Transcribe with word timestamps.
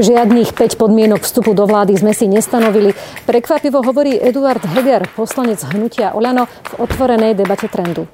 Žiadnych 0.00 0.56
5 0.56 0.80
podmienok 0.80 1.28
vstupu 1.28 1.52
do 1.52 1.68
vlády 1.68 1.92
sme 1.92 2.16
si 2.16 2.24
nestanovili. 2.24 2.96
Prekvapivo 3.28 3.84
hovorí 3.84 4.16
Eduard 4.16 4.64
Heger, 4.64 5.04
poslanec 5.12 5.60
Hnutia 5.60 6.16
Oľano 6.16 6.48
v 6.48 6.88
otvorenej 6.88 7.36
debate 7.36 7.68
trendu. 7.68 8.08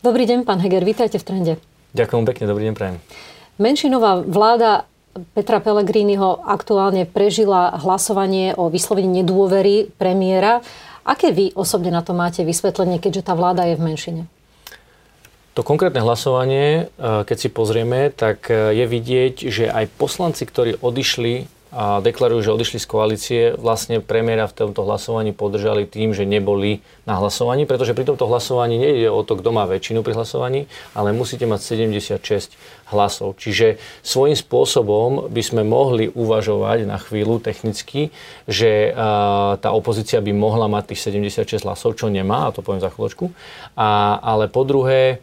Dobrý 0.00 0.24
deň, 0.24 0.48
pán 0.48 0.64
Heger, 0.64 0.80
vítajte 0.80 1.20
v 1.20 1.24
trende. 1.28 1.52
Ďakujem 1.92 2.24
pekne, 2.24 2.44
dobrý 2.48 2.72
deň, 2.72 2.72
prajem. 2.72 2.96
Menšinová 3.60 4.24
vláda 4.24 4.88
Petra 5.36 5.60
Pellegriniho 5.60 6.40
aktuálne 6.40 7.04
prežila 7.04 7.76
hlasovanie 7.84 8.56
o 8.56 8.72
vyslovení 8.72 9.20
nedôvery 9.20 9.92
premiéra. 10.00 10.64
Aké 11.04 11.36
vy 11.36 11.52
osobne 11.52 11.92
na 11.92 12.00
to 12.00 12.16
máte 12.16 12.40
vysvetlenie, 12.40 12.96
keďže 12.96 13.28
tá 13.28 13.36
vláda 13.36 13.68
je 13.68 13.76
v 13.76 13.84
menšine? 13.84 14.22
To 15.54 15.62
konkrétne 15.62 16.02
hlasovanie, 16.02 16.90
e, 16.98 17.22
keď 17.22 17.36
si 17.38 17.48
pozrieme, 17.52 18.10
tak 18.10 18.50
e, 18.50 18.74
je 18.74 18.84
vidieť, 18.90 19.34
že 19.46 19.70
aj 19.70 19.94
poslanci, 19.94 20.42
ktorí 20.42 20.82
odišli 20.82 21.46
a 21.74 21.98
deklarujú, 21.98 22.46
že 22.46 22.54
odišli 22.54 22.78
z 22.78 22.86
koalície, 22.86 23.40
vlastne 23.58 23.98
premiéra 23.98 24.46
v 24.46 24.54
tomto 24.54 24.86
hlasovaní 24.86 25.34
podržali 25.34 25.90
tým, 25.90 26.14
že 26.14 26.22
neboli 26.22 26.86
na 27.02 27.18
hlasovaní, 27.18 27.66
pretože 27.66 27.98
pri 27.98 28.06
tomto 28.06 28.30
hlasovaní 28.30 28.78
nejde 28.78 29.10
o 29.10 29.26
to, 29.26 29.34
kto 29.34 29.50
má 29.50 29.66
väčšinu 29.66 30.06
pri 30.06 30.14
hlasovaní, 30.14 30.70
ale 30.94 31.10
musíte 31.10 31.50
mať 31.50 31.60
76 32.14 32.54
hlasov. 32.94 33.34
Čiže 33.42 33.82
svojím 34.06 34.38
spôsobom 34.38 35.26
by 35.34 35.42
sme 35.42 35.66
mohli 35.66 36.06
uvažovať 36.14 36.86
na 36.86 37.02
chvíľu 37.02 37.42
technicky, 37.42 38.14
že 38.46 38.94
tá 39.58 39.68
opozícia 39.74 40.22
by 40.22 40.30
mohla 40.30 40.70
mať 40.70 40.94
tých 40.94 41.10
76 41.10 41.66
hlasov, 41.66 41.98
čo 41.98 42.06
nemá, 42.06 42.48
a 42.48 42.54
to 42.54 42.62
poviem 42.62 42.78
za 42.78 42.94
chvíľočku. 42.94 43.34
A, 43.74 44.22
ale 44.22 44.46
po 44.46 44.62
druhé, 44.62 45.18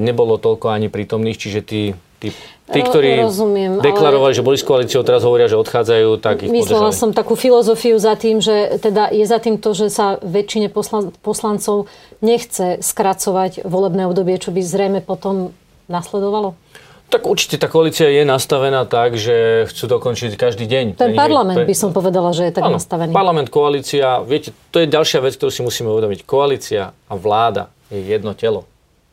nebolo 0.00 0.40
toľko 0.40 0.72
ani 0.72 0.88
prítomných, 0.88 1.36
čiže 1.36 1.60
tí, 1.60 1.82
tí 2.18 2.28
Tí, 2.68 2.84
ktorí 2.84 3.24
Rozumiem, 3.24 3.80
deklarovali, 3.80 4.36
ale... 4.36 4.38
že 4.38 4.44
boli 4.44 4.60
s 4.60 4.64
koalíciou, 4.64 5.00
teraz 5.00 5.24
hovoria, 5.24 5.48
že 5.48 5.56
odchádzajú, 5.56 6.20
tak 6.20 6.44
ich 6.44 6.52
Myslela 6.52 6.92
podržali. 6.92 7.00
som 7.00 7.10
takú 7.16 7.32
filozofiu 7.32 7.96
za 7.96 8.12
tým, 8.12 8.44
že 8.44 8.76
teda 8.84 9.08
je 9.08 9.24
za 9.24 9.40
tým 9.40 9.56
to, 9.56 9.72
že 9.72 9.88
sa 9.88 10.20
väčšine 10.20 10.68
poslan- 10.68 11.08
poslancov 11.24 11.88
nechce 12.20 12.84
skracovať 12.84 13.64
volebné 13.64 14.04
obdobie, 14.04 14.36
čo 14.36 14.52
by 14.52 14.60
zrejme 14.60 15.00
potom 15.00 15.56
nasledovalo? 15.88 16.60
Tak 17.08 17.24
určite 17.24 17.56
tá 17.56 17.72
koalícia 17.72 18.04
je 18.04 18.20
nastavená 18.28 18.84
tak, 18.84 19.16
že 19.16 19.64
chcú 19.72 19.96
dokončiť 19.96 20.36
každý 20.36 20.68
deň. 20.68 21.00
Ten 21.00 21.16
parlament 21.16 21.64
by 21.64 21.72
som 21.72 21.96
povedala, 21.96 22.36
že 22.36 22.52
je 22.52 22.60
tak 22.60 22.68
áno, 22.68 22.76
nastavený. 22.76 23.16
Parlament, 23.16 23.48
koalícia, 23.48 24.20
viete, 24.20 24.52
to 24.68 24.84
je 24.84 24.92
ďalšia 24.92 25.24
vec, 25.24 25.40
ktorú 25.40 25.48
si 25.48 25.64
musíme 25.64 25.88
uvedomiť. 25.88 26.28
Koalícia 26.28 26.92
a 26.92 27.14
vláda 27.16 27.72
je 27.88 28.04
jedno 28.04 28.36
telo 28.36 28.68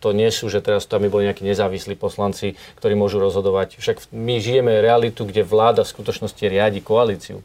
to 0.05 0.13
nie 0.13 0.29
sú, 0.29 0.53
že 0.53 0.61
teraz 0.61 0.85
tam 0.85 1.01
boli 1.09 1.25
nejakí 1.25 1.41
nezávislí 1.41 1.97
poslanci, 1.97 2.53
ktorí 2.77 2.93
môžu 2.93 3.17
rozhodovať. 3.17 3.81
Však 3.81 4.13
my 4.13 4.37
žijeme 4.37 4.85
realitu, 4.85 5.25
kde 5.25 5.41
vláda 5.41 5.81
v 5.81 5.89
skutočnosti 5.89 6.45
riadi 6.45 6.85
koalíciu. 6.85 7.41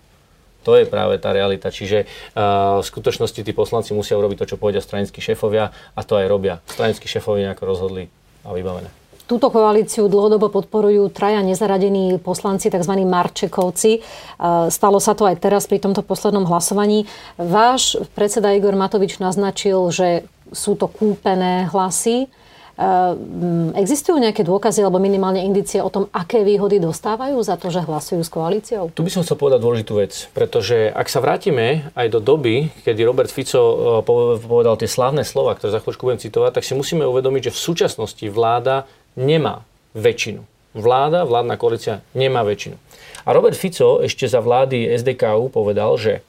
To 0.69 0.77
je 0.77 0.85
práve 0.85 1.17
tá 1.17 1.33
realita. 1.33 1.73
Čiže 1.73 2.05
uh, 2.05 2.85
v 2.85 2.85
skutočnosti 2.85 3.41
tí 3.41 3.57
poslanci 3.57 3.97
musia 3.97 4.21
urobiť 4.21 4.45
to, 4.45 4.49
čo 4.53 4.61
povedia 4.61 4.85
stranickí 4.85 5.25
šéfovia 5.25 5.73
a 5.73 6.01
to 6.05 6.21
aj 6.21 6.29
robia. 6.29 6.61
Stranickí 6.69 7.09
šéfovia 7.09 7.49
nejako 7.49 7.65
rozhodli 7.65 8.13
a 8.45 8.53
vybavené. 8.53 8.93
Túto 9.25 9.49
koalíciu 9.49 10.11
dlhodobo 10.11 10.53
podporujú 10.53 11.09
traja 11.15 11.41
nezaradení 11.41 12.19
poslanci, 12.21 12.67
tzv. 12.67 12.93
Marčekovci. 13.07 14.03
Stalo 14.69 14.99
sa 14.99 15.15
to 15.15 15.23
aj 15.23 15.39
teraz 15.39 15.71
pri 15.71 15.79
tomto 15.79 16.03
poslednom 16.03 16.45
hlasovaní. 16.51 17.07
Váš 17.39 17.95
predseda 18.13 18.51
Igor 18.53 18.75
Matovič 18.75 19.23
naznačil, 19.23 19.79
že 19.95 20.27
sú 20.51 20.75
to 20.75 20.91
kúpené 20.91 21.71
hlasy. 21.71 22.27
Ehm, 22.81 23.77
existujú 23.77 24.17
nejaké 24.17 24.41
dôkazy 24.41 24.81
alebo 24.81 24.97
minimálne 24.97 25.45
indície 25.45 25.85
o 25.85 25.93
tom, 25.93 26.09
aké 26.17 26.41
výhody 26.41 26.81
dostávajú 26.81 27.37
za 27.45 27.61
to, 27.61 27.69
že 27.69 27.85
hlasujú 27.85 28.25
s 28.25 28.33
koalíciou? 28.33 28.89
Tu 28.97 29.05
by 29.05 29.13
som 29.13 29.21
chcel 29.21 29.37
povedať 29.37 29.61
dôležitú 29.61 30.01
vec, 30.01 30.33
pretože 30.33 30.89
ak 30.89 31.13
sa 31.13 31.21
vrátime 31.21 31.93
aj 31.93 32.09
do 32.09 32.25
doby, 32.25 32.73
kedy 32.81 33.05
Robert 33.05 33.29
Fico 33.29 33.61
e, 33.61 33.77
povedal 34.41 34.81
tie 34.81 34.89
slávne 34.89 35.29
slova, 35.29 35.61
ktoré 35.61 35.77
za 35.77 35.85
chvíľu 35.85 36.09
budem 36.09 36.25
citovať, 36.25 36.57
tak 36.57 36.65
si 36.65 36.73
musíme 36.73 37.05
uvedomiť, 37.05 37.53
že 37.53 37.53
v 37.53 37.61
súčasnosti 37.69 38.25
vláda 38.33 38.89
nemá 39.13 39.61
väčšinu. 39.93 40.41
Vláda, 40.73 41.29
vládna 41.29 41.61
koalícia 41.61 42.01
nemá 42.17 42.41
väčšinu. 42.49 42.81
A 43.29 43.37
Robert 43.37 43.61
Fico 43.61 44.01
ešte 44.01 44.25
za 44.25 44.41
vlády 44.41 44.89
SDKU 44.97 45.53
povedal, 45.53 46.01
že 46.01 46.25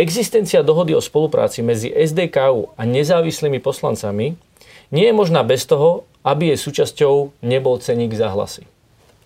existencia 0.00 0.64
dohody 0.64 0.96
o 0.96 1.04
spolupráci 1.04 1.60
medzi 1.60 1.92
SDKU 1.92 2.72
a 2.72 2.88
nezávislými 2.88 3.60
poslancami 3.60 4.48
nie 4.90 5.10
je 5.10 5.14
možná 5.14 5.46
bez 5.46 5.66
toho, 5.66 6.04
aby 6.26 6.52
jej 6.52 6.60
súčasťou 6.60 7.32
nebol 7.40 7.80
ceník 7.80 8.12
za 8.12 8.28
hlasy. 8.28 8.68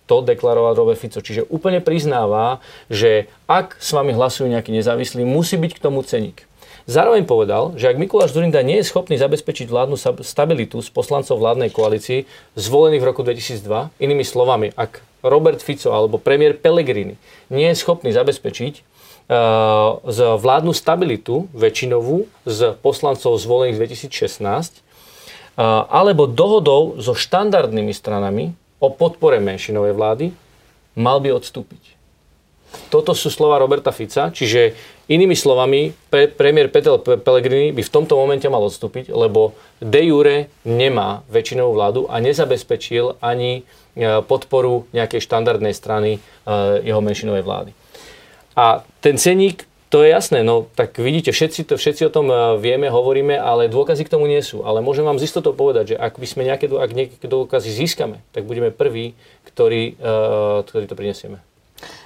To 0.05 0.21
deklaroval 0.21 0.77
Robert 0.77 1.01
Fico. 1.01 1.17
Čiže 1.17 1.49
úplne 1.49 1.81
priznáva, 1.81 2.61
že 2.93 3.25
ak 3.49 3.81
s 3.81 3.89
vami 3.89 4.13
hlasujú 4.13 4.45
nejakí 4.45 4.69
nezávislí, 4.69 5.25
musí 5.25 5.57
byť 5.57 5.71
k 5.75 5.83
tomu 5.83 6.05
ceník. 6.05 6.45
Zároveň 6.85 7.25
povedal, 7.25 7.73
že 7.81 7.89
ak 7.89 7.97
Mikuláš 7.97 8.37
Zurinda 8.37 8.61
nie 8.61 8.77
je 8.77 8.85
schopný 8.85 9.17
zabezpečiť 9.17 9.65
vládnu 9.65 9.97
stabilitu 10.21 10.85
s 10.85 10.93
poslancov 10.93 11.41
vládnej 11.41 11.73
koalícii 11.73 12.29
zvolených 12.53 13.01
v 13.01 13.09
roku 13.09 13.25
2002, 13.25 13.89
inými 13.97 14.21
slovami, 14.21 14.69
ak 14.77 15.01
Robert 15.25 15.65
Fico 15.65 15.89
alebo 15.89 16.21
premiér 16.21 16.53
Pellegrini 16.61 17.17
nie 17.49 17.73
je 17.73 17.81
schopný 17.81 18.13
zabezpečiť 18.13 18.73
uh, 18.77 20.37
vládnu 20.37 20.77
stabilitu 20.77 21.49
väčšinovú 21.57 22.29
z 22.45 22.77
poslancov 22.85 23.33
zvolených 23.41 23.81
2016, 24.05 24.84
alebo 25.63 26.27
dohodou 26.27 26.99
so 26.99 27.15
štandardnými 27.15 27.95
stranami 27.95 28.51
o 28.83 28.91
podpore 28.91 29.39
menšinovej 29.39 29.93
vlády, 29.95 30.25
mal 30.99 31.23
by 31.23 31.31
odstúpiť. 31.35 31.95
Toto 32.91 33.15
sú 33.15 33.31
slova 33.31 33.55
Roberta 33.55 33.95
Fica, 33.95 34.31
čiže 34.35 34.75
inými 35.07 35.31
slovami, 35.31 35.95
pre, 36.11 36.27
premiér 36.27 36.67
Petel 36.67 36.99
Pellegrini 36.99 37.71
by 37.71 37.81
v 37.81 37.93
tomto 37.93 38.19
momente 38.19 38.47
mal 38.51 38.63
odstúpiť, 38.67 39.15
lebo 39.15 39.55
de 39.79 40.01
jure 40.11 40.37
nemá 40.67 41.23
väčšinovú 41.31 41.71
vládu 41.71 42.01
a 42.11 42.19
nezabezpečil 42.19 43.15
ani 43.23 43.63
e, 43.95 44.19
podporu 44.27 44.91
nejakej 44.91 45.23
štandardnej 45.23 45.71
strany 45.71 46.17
e, 46.17 46.19
jeho 46.83 46.99
menšinovej 46.99 47.43
vlády. 47.47 47.71
A 48.59 48.83
ten 48.99 49.15
ceník 49.15 49.67
to 49.95 50.03
je 50.03 50.11
jasné, 50.11 50.43
no 50.43 50.67
tak 50.75 50.99
vidíte, 50.99 51.31
všetci, 51.31 51.71
to, 51.71 51.79
všetci 51.79 52.03
o 52.03 52.11
tom 52.11 52.27
eh, 52.27 52.59
vieme, 52.59 52.91
hovoríme, 52.91 53.39
ale 53.39 53.71
dôkazy 53.71 54.03
k 54.03 54.11
tomu 54.11 54.27
nie 54.27 54.43
sú. 54.43 54.67
Ale 54.67 54.83
môžem 54.83 55.07
vám 55.07 55.15
z 55.15 55.31
istotou 55.31 55.55
povedať, 55.55 55.95
že 55.95 55.99
ak 56.03 56.19
by 56.19 56.27
sme 56.27 56.43
nejaké, 56.43 56.67
ak 56.67 56.91
nejaké 56.91 57.23
dôkazy 57.23 57.71
získame, 57.71 58.19
tak 58.35 58.43
budeme 58.43 58.75
prví, 58.75 59.15
ktorí, 59.47 59.95
uh, 59.95 60.67
ktorí 60.67 60.91
to 60.91 60.99
prinesieme. 60.99 61.39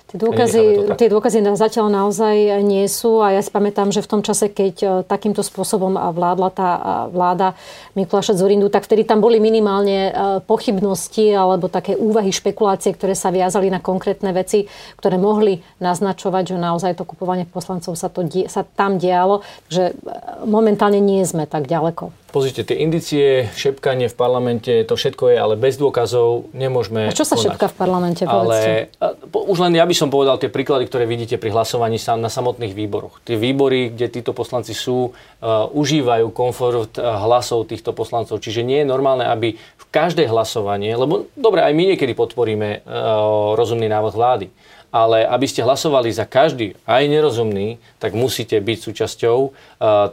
Tie 0.09 0.18
dôkazy, 0.18 0.90
tie 0.97 1.06
dôkazy 1.06 1.46
zatiaľ 1.53 1.94
naozaj 1.94 2.66
nie 2.66 2.90
sú 2.90 3.22
a 3.22 3.30
ja 3.30 3.46
si 3.46 3.53
pamätám, 3.53 3.94
že 3.94 4.02
v 4.02 4.09
tom 4.09 4.22
čase, 4.25 4.50
keď 4.50 4.75
e, 4.81 4.88
takýmto 5.06 5.46
spôsobom 5.46 5.94
vládla 5.94 6.50
tá 6.50 6.70
vláda 7.14 7.53
Mikuláša 7.94 8.34
Zorindu, 8.34 8.74
tak 8.74 8.90
vtedy 8.90 9.06
tam 9.06 9.22
boli 9.22 9.38
minimálne 9.38 10.09
e, 10.09 10.12
pochybnosti 10.50 11.30
alebo 11.30 11.70
také 11.70 11.94
úvahy, 11.94 12.34
špekulácie, 12.34 12.97
ktoré 12.97 13.14
sa 13.14 13.30
viazali 13.30 13.70
na 13.70 13.78
konkrétne 13.78 14.34
veci, 14.34 14.66
ktoré 14.97 15.22
mohli 15.22 15.62
naznačovať, 15.78 16.58
že 16.58 16.58
naozaj 16.58 16.97
to 16.97 17.06
kupovanie 17.06 17.46
poslancov 17.46 17.94
sa, 17.94 18.09
to, 18.09 18.26
sa 18.50 18.66
tam 18.66 18.97
dialo. 18.97 19.46
Takže 19.70 19.94
e, 19.94 20.50
momentálne 20.50 20.97
nie 20.97 21.22
sme 21.22 21.46
tak 21.46 21.70
ďaleko. 21.70 22.28
Pozrite, 22.29 22.62
tie 22.62 22.78
indície, 22.85 23.50
šepkanie 23.57 24.06
v 24.06 24.13
parlamente, 24.13 24.85
to 24.85 24.94
všetko 24.94 25.34
je, 25.34 25.38
ale 25.41 25.53
bez 25.57 25.81
dôkazov 25.81 26.53
nemôžeme 26.53 27.09
A 27.09 27.17
čo 27.17 27.25
sa 27.25 27.34
konať. 27.34 27.45
šepka 27.50 27.67
v 27.73 27.75
parlamente, 27.75 28.22
povedzte? 28.22 28.94
Ale 29.01 29.17
už 29.34 29.57
len 29.66 29.73
ja 29.73 29.85
by 29.90 29.95
som 29.97 30.13
povedal 30.13 30.38
tie 30.38 30.53
príklady, 30.53 30.85
ktoré 30.85 31.09
vidíte 31.09 31.41
pri 31.41 31.50
hlasovaní 31.50 31.97
sa 31.97 32.13
na 32.13 32.29
samotných 32.29 32.78
výboroch. 32.78 33.17
Tie 33.25 33.34
výbory, 33.34 33.90
kde 33.90 34.13
títo 34.13 34.38
poslanci 34.38 34.78
sú, 34.78 35.09
uh, 35.09 35.66
užívajú 35.73 36.29
komfort 36.29 37.01
uh, 37.01 37.17
hlasov 37.25 37.66
týchto 37.66 37.97
poslancov. 37.97 38.37
Čiže 38.37 38.61
nie 38.61 38.85
je 38.85 38.87
normálne, 38.87 39.26
aby 39.26 39.58
v 39.58 39.85
každé 39.90 40.29
hlasovanie, 40.29 40.93
lebo 40.93 41.26
dobre, 41.34 41.66
aj 41.66 41.73
my 41.73 41.97
niekedy 41.97 42.14
podporíme 42.14 42.85
uh, 42.85 43.58
rozumný 43.58 43.90
návrh 43.90 44.14
vlády, 44.14 44.47
ale 44.93 45.26
aby 45.26 45.46
ste 45.49 45.66
hlasovali 45.66 46.14
za 46.14 46.29
každý, 46.29 46.78
aj 46.85 47.09
nerozumný, 47.09 47.81
tak 47.97 48.14
musíte 48.14 48.58
byť 48.61 48.78
súčasťou 48.85 49.37
uh, 49.41 49.52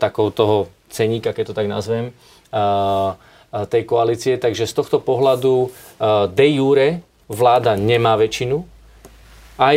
takou 0.00 0.32
toho 0.32 0.72
ceníka, 0.90 1.32
keď 1.32 1.50
to 1.50 1.54
tak 1.56 1.66
nazvem, 1.68 2.14
tej 3.50 3.82
koalície. 3.88 4.36
Takže 4.36 4.68
z 4.68 4.74
tohto 4.74 5.00
pohľadu 5.00 5.70
de 6.32 6.46
jure 6.52 7.00
vláda 7.26 7.74
nemá 7.74 8.14
väčšinu. 8.20 8.62
Aj 9.56 9.76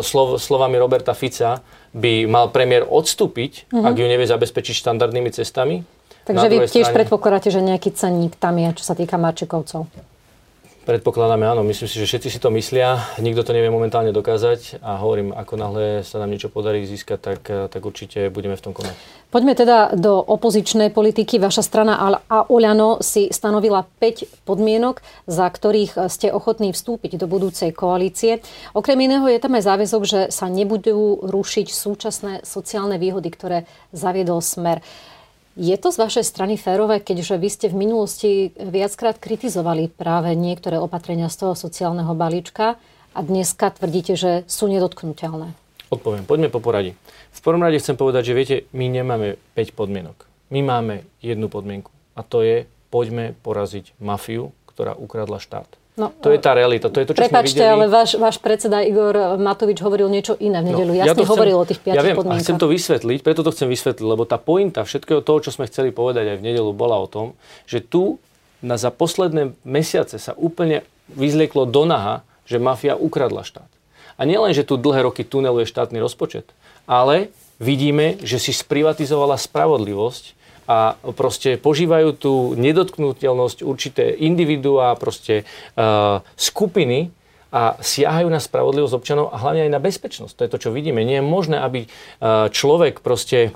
slov, 0.00 0.40
slovami 0.40 0.80
Roberta 0.80 1.12
Fica 1.12 1.60
by 1.92 2.24
mal 2.24 2.48
premiér 2.54 2.86
odstúpiť, 2.86 3.68
uh-huh. 3.68 3.84
ak 3.84 3.94
ju 3.98 4.06
nevie 4.06 4.24
zabezpečiť 4.24 4.74
štandardnými 4.78 5.30
cestami. 5.34 5.82
Takže 6.24 6.46
vy 6.46 6.56
tiež 6.70 6.86
strane... 6.86 6.96
predpokladáte, 7.02 7.50
že 7.50 7.58
nejaký 7.58 7.90
cenník 7.92 8.38
tam 8.38 8.56
je, 8.62 8.70
čo 8.78 8.84
sa 8.86 8.94
týka 8.94 9.18
Marčekovcov? 9.18 9.90
Predpokladáme, 10.90 11.46
áno. 11.46 11.62
Myslím 11.62 11.86
si, 11.86 12.02
že 12.02 12.10
všetci 12.10 12.28
si 12.34 12.38
to 12.42 12.50
myslia. 12.50 12.98
Nikto 13.22 13.46
to 13.46 13.54
nevie 13.54 13.70
momentálne 13.70 14.10
dokázať 14.10 14.82
a 14.82 14.98
hovorím, 14.98 15.30
ako 15.30 15.54
náhle 15.54 16.02
sa 16.02 16.18
nám 16.18 16.34
niečo 16.34 16.50
podarí 16.50 16.82
získať, 16.82 17.18
tak, 17.22 17.40
tak 17.46 17.78
určite 17.78 18.26
budeme 18.26 18.58
v 18.58 18.64
tom 18.66 18.74
konať. 18.74 18.98
Poďme 19.30 19.54
teda 19.54 19.94
do 19.94 20.18
opozičnej 20.18 20.90
politiky. 20.90 21.38
Vaša 21.38 21.62
strana 21.62 21.94
a 22.26 22.42
Oľano 22.50 22.98
si 23.06 23.30
stanovila 23.30 23.86
5 23.86 24.42
podmienok, 24.42 24.98
za 25.30 25.46
ktorých 25.46 26.10
ste 26.10 26.34
ochotní 26.34 26.74
vstúpiť 26.74 27.22
do 27.22 27.30
budúcej 27.30 27.70
koalície. 27.70 28.42
Okrem 28.74 28.98
iného 28.98 29.30
je 29.30 29.38
tam 29.38 29.54
aj 29.54 29.70
záväzok, 29.70 30.02
že 30.02 30.20
sa 30.34 30.50
nebudú 30.50 31.22
rušiť 31.22 31.70
súčasné 31.70 32.32
sociálne 32.42 32.98
výhody, 32.98 33.30
ktoré 33.30 33.62
zaviedol 33.94 34.42
Smer. 34.42 34.82
Je 35.60 35.76
to 35.76 35.92
z 35.92 36.00
vašej 36.00 36.24
strany 36.24 36.56
férové, 36.56 37.04
keďže 37.04 37.36
vy 37.36 37.48
ste 37.52 37.66
v 37.68 37.84
minulosti 37.84 38.48
viackrát 38.56 39.20
kritizovali 39.20 39.92
práve 39.92 40.32
niektoré 40.32 40.80
opatrenia 40.80 41.28
z 41.28 41.44
toho 41.44 41.52
sociálneho 41.52 42.16
balíčka 42.16 42.80
a 43.12 43.20
dneska 43.20 43.68
tvrdíte, 43.68 44.16
že 44.16 44.48
sú 44.48 44.72
nedotknutelné? 44.72 45.52
Odpoviem. 45.92 46.24
Poďme 46.24 46.48
po 46.48 46.64
poradí. 46.64 46.96
V 47.36 47.40
prvom 47.44 47.60
rade 47.60 47.76
chcem 47.76 47.92
povedať, 47.92 48.32
že 48.32 48.36
viete, 48.40 48.56
my 48.72 48.88
nemáme 48.88 49.36
5 49.52 49.76
podmienok. 49.76 50.24
My 50.48 50.64
máme 50.64 51.04
jednu 51.20 51.52
podmienku 51.52 51.92
a 52.16 52.24
to 52.24 52.40
je 52.40 52.64
poďme 52.88 53.36
poraziť 53.44 53.92
mafiu, 54.00 54.56
ktorá 54.64 54.96
ukradla 54.96 55.36
štát. 55.44 55.68
No, 56.00 56.08
to 56.24 56.32
je 56.32 56.40
tá 56.40 56.56
realita, 56.56 56.88
to 56.88 57.04
je 57.04 57.06
to, 57.06 57.12
čo 57.12 57.28
Prepačte, 57.28 57.60
sme 57.60 57.68
videli. 57.68 57.76
ale 57.76 57.84
váš, 57.92 58.16
váš 58.16 58.40
predseda 58.40 58.80
Igor 58.80 59.36
Matovič 59.36 59.84
hovoril 59.84 60.08
niečo 60.08 60.32
iné 60.40 60.64
v 60.64 60.72
nedelu. 60.72 60.96
No, 60.96 60.96
Jasne 60.96 61.12
ja 61.12 61.12
chcem, 61.12 61.28
hovoril 61.28 61.56
o 61.60 61.66
tých 61.68 61.80
piatich 61.84 62.00
ja 62.00 62.02
viem, 62.02 62.16
podmienkach. 62.16 62.40
A 62.40 62.44
chcem 62.48 62.56
to 62.56 62.66
vysvetliť, 62.72 63.18
preto 63.20 63.40
to 63.44 63.52
chcem 63.52 63.68
vysvetliť, 63.68 64.06
lebo 64.08 64.24
tá 64.24 64.40
pointa 64.40 64.80
všetkého 64.80 65.20
toho, 65.20 65.44
čo 65.44 65.52
sme 65.52 65.68
chceli 65.68 65.92
povedať 65.92 66.24
aj 66.32 66.36
v 66.40 66.44
nedelu, 66.48 66.72
bola 66.72 66.96
o 66.96 67.04
tom, 67.04 67.36
že 67.68 67.84
tu 67.84 68.16
na, 68.64 68.80
za 68.80 68.88
posledné 68.88 69.52
mesiace 69.68 70.16
sa 70.16 70.32
úplne 70.40 70.88
vyzlieklo 71.12 71.68
do 71.68 71.84
naha, 71.84 72.24
že 72.48 72.56
mafia 72.56 72.96
ukradla 72.96 73.44
štát. 73.44 73.68
A 74.16 74.24
nielen, 74.24 74.56
že 74.56 74.64
tu 74.64 74.80
dlhé 74.80 75.04
roky 75.04 75.24
tuneluje 75.24 75.68
štátny 75.68 76.00
rozpočet, 76.00 76.48
ale 76.88 77.28
vidíme, 77.60 78.16
že 78.24 78.40
si 78.40 78.56
sprivatizovala 78.56 79.36
spravodlivosť 79.36 80.39
a 80.70 80.94
proste 81.18 81.58
požívajú 81.58 82.14
tú 82.14 82.34
nedotknutelnosť 82.54 83.66
určité 83.66 84.14
individuá, 84.14 84.94
proste 84.94 85.42
uh, 85.74 86.22
skupiny 86.38 87.10
a 87.50 87.74
siahajú 87.82 88.30
na 88.30 88.38
spravodlivosť 88.38 88.94
občanov 88.94 89.34
a 89.34 89.42
hlavne 89.42 89.66
aj 89.66 89.74
na 89.74 89.82
bezpečnosť. 89.82 90.38
To 90.38 90.42
je 90.46 90.52
to, 90.54 90.58
čo 90.62 90.70
vidíme. 90.70 91.02
Nie 91.02 91.18
je 91.18 91.26
možné, 91.26 91.58
aby 91.58 91.90
uh, 91.90 92.46
človek 92.54 93.02
proste 93.02 93.50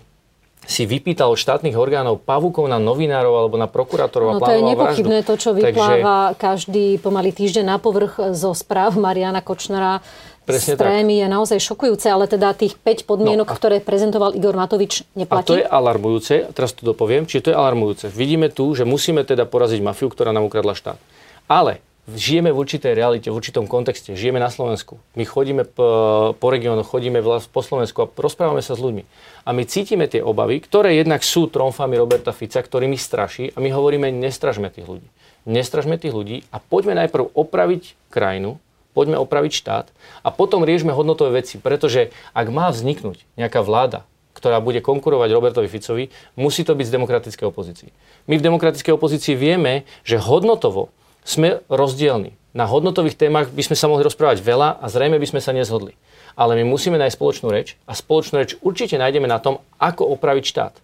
si 0.65 0.89
vypýtal 0.89 1.37
štátnych 1.37 1.77
orgánov 1.77 2.25
pavúkov 2.25 2.65
na 2.67 2.81
novinárov 2.81 3.37
alebo 3.37 3.57
na 3.61 3.69
prokurátorov 3.69 4.37
no, 4.37 4.41
a 4.41 4.49
to 4.49 4.57
je 4.57 4.65
nepochybné 4.65 5.19
vraždu. 5.21 5.29
to, 5.29 5.35
čo 5.37 5.51
vypláva 5.53 6.33
Takže... 6.33 6.41
každý 6.41 6.87
pomaly 7.05 7.31
týždeň 7.37 7.65
na 7.69 7.77
povrch 7.77 8.33
zo 8.33 8.57
správ 8.57 8.97
Mariana 8.97 9.45
Kočnera 9.45 10.01
Presne 10.45 10.77
tak. 10.77 10.93
je 11.09 11.25
naozaj 11.25 11.57
šokujúce, 11.57 12.05
ale 12.13 12.29
teda 12.29 12.53
tých 12.53 12.77
5 12.77 13.09
podmienok, 13.09 13.49
no 13.49 13.53
a, 13.53 13.57
ktoré 13.57 13.81
prezentoval 13.81 14.37
Igor 14.37 14.53
Matovič, 14.53 15.09
neplatí? 15.17 15.41
A 15.41 15.49
to 15.49 15.57
je 15.57 15.65
alarmujúce, 15.65 16.53
teraz 16.53 16.77
to 16.77 16.85
dopoviem, 16.85 17.25
čiže 17.25 17.49
to 17.49 17.51
je 17.53 17.57
alarmujúce. 17.57 18.13
Vidíme 18.13 18.53
tu, 18.53 18.77
že 18.77 18.85
musíme 18.85 19.25
teda 19.25 19.49
poraziť 19.49 19.81
mafiu, 19.81 20.13
ktorá 20.13 20.37
nám 20.37 20.45
ukradla 20.45 20.77
štát. 20.77 21.01
Ale 21.49 21.81
žijeme 22.13 22.53
v 22.53 22.61
určitej 22.61 22.93
realite, 22.93 23.33
v 23.33 23.37
určitom 23.41 23.65
kontexte. 23.65 24.13
Žijeme 24.13 24.37
na 24.37 24.53
Slovensku. 24.53 25.01
My 25.17 25.25
chodíme 25.25 25.65
po, 25.65 26.37
po 26.37 26.47
regiónoch, 26.53 26.93
chodíme 26.93 27.25
po 27.25 27.63
Slovensku 27.65 28.05
a 28.05 28.11
rozprávame 28.13 28.61
sa 28.61 28.77
s 28.77 28.85
ľuďmi. 28.85 29.03
A 29.49 29.51
my 29.57 29.63
cítime 29.65 30.05
tie 30.05 30.21
obavy, 30.21 30.61
ktoré 30.61 31.01
jednak 31.01 31.25
sú 31.25 31.49
tromfami 31.49 31.97
Roberta 31.97 32.37
Fica, 32.37 32.61
ktorými 32.61 33.01
straší 33.01 33.57
a 33.57 33.59
my 33.65 33.73
hovoríme, 33.73 34.13
nestražme 34.13 34.69
tých 34.69 34.85
ľudí. 34.85 35.09
Nestražme 35.49 35.97
tých 35.97 36.13
ľudí 36.13 36.45
a 36.53 36.61
poďme 36.61 36.97
najprv 37.05 37.33
opraviť 37.33 37.97
krajinu, 38.13 38.61
poďme 38.95 39.19
opraviť 39.19 39.53
štát 39.53 39.87
a 40.23 40.29
potom 40.31 40.63
riešme 40.63 40.95
hodnotové 40.95 41.43
veci, 41.43 41.59
pretože 41.59 42.15
ak 42.33 42.47
má 42.49 42.71
vzniknúť 42.71 43.27
nejaká 43.35 43.61
vláda, 43.61 44.07
ktorá 44.35 44.59
bude 44.63 44.83
konkurovať 44.83 45.29
Robertovi 45.31 45.69
Ficovi, 45.71 46.15
musí 46.39 46.63
to 46.63 46.79
byť 46.79 46.87
z 46.87 46.95
demokratickej 46.95 47.47
opozícii. 47.51 47.91
My 48.31 48.39
v 48.39 48.47
demokratickej 48.47 48.95
opozícii 48.95 49.35
vieme, 49.39 49.87
že 50.07 50.19
hodnotovo 50.19 50.91
sme 51.27 51.65
rozdielni. 51.67 52.37
Na 52.55 52.71
hodnotových 52.71 53.19
témach 53.19 53.51
by 53.51 53.63
sme 53.67 53.75
sa 53.75 53.91
mohli 53.91 54.07
rozprávať 54.07 54.39
veľa 54.45 54.79
a 54.79 54.87
zrejme 54.87 55.19
by 55.19 55.27
sme 55.27 55.41
sa 55.43 55.51
nezhodli. 55.51 55.99
Ale 56.39 56.55
my 56.55 56.67
musíme 56.67 56.99
nájsť 56.99 57.19
spoločnú 57.19 57.49
reč 57.51 57.75
a 57.87 57.99
spoločnú 57.99 58.43
reč 58.43 58.55
určite 58.63 58.95
nájdeme 58.95 59.27
na 59.27 59.43
tom, 59.43 59.63
ako 59.79 60.07
opraviť 60.15 60.45
štát. 60.47 60.75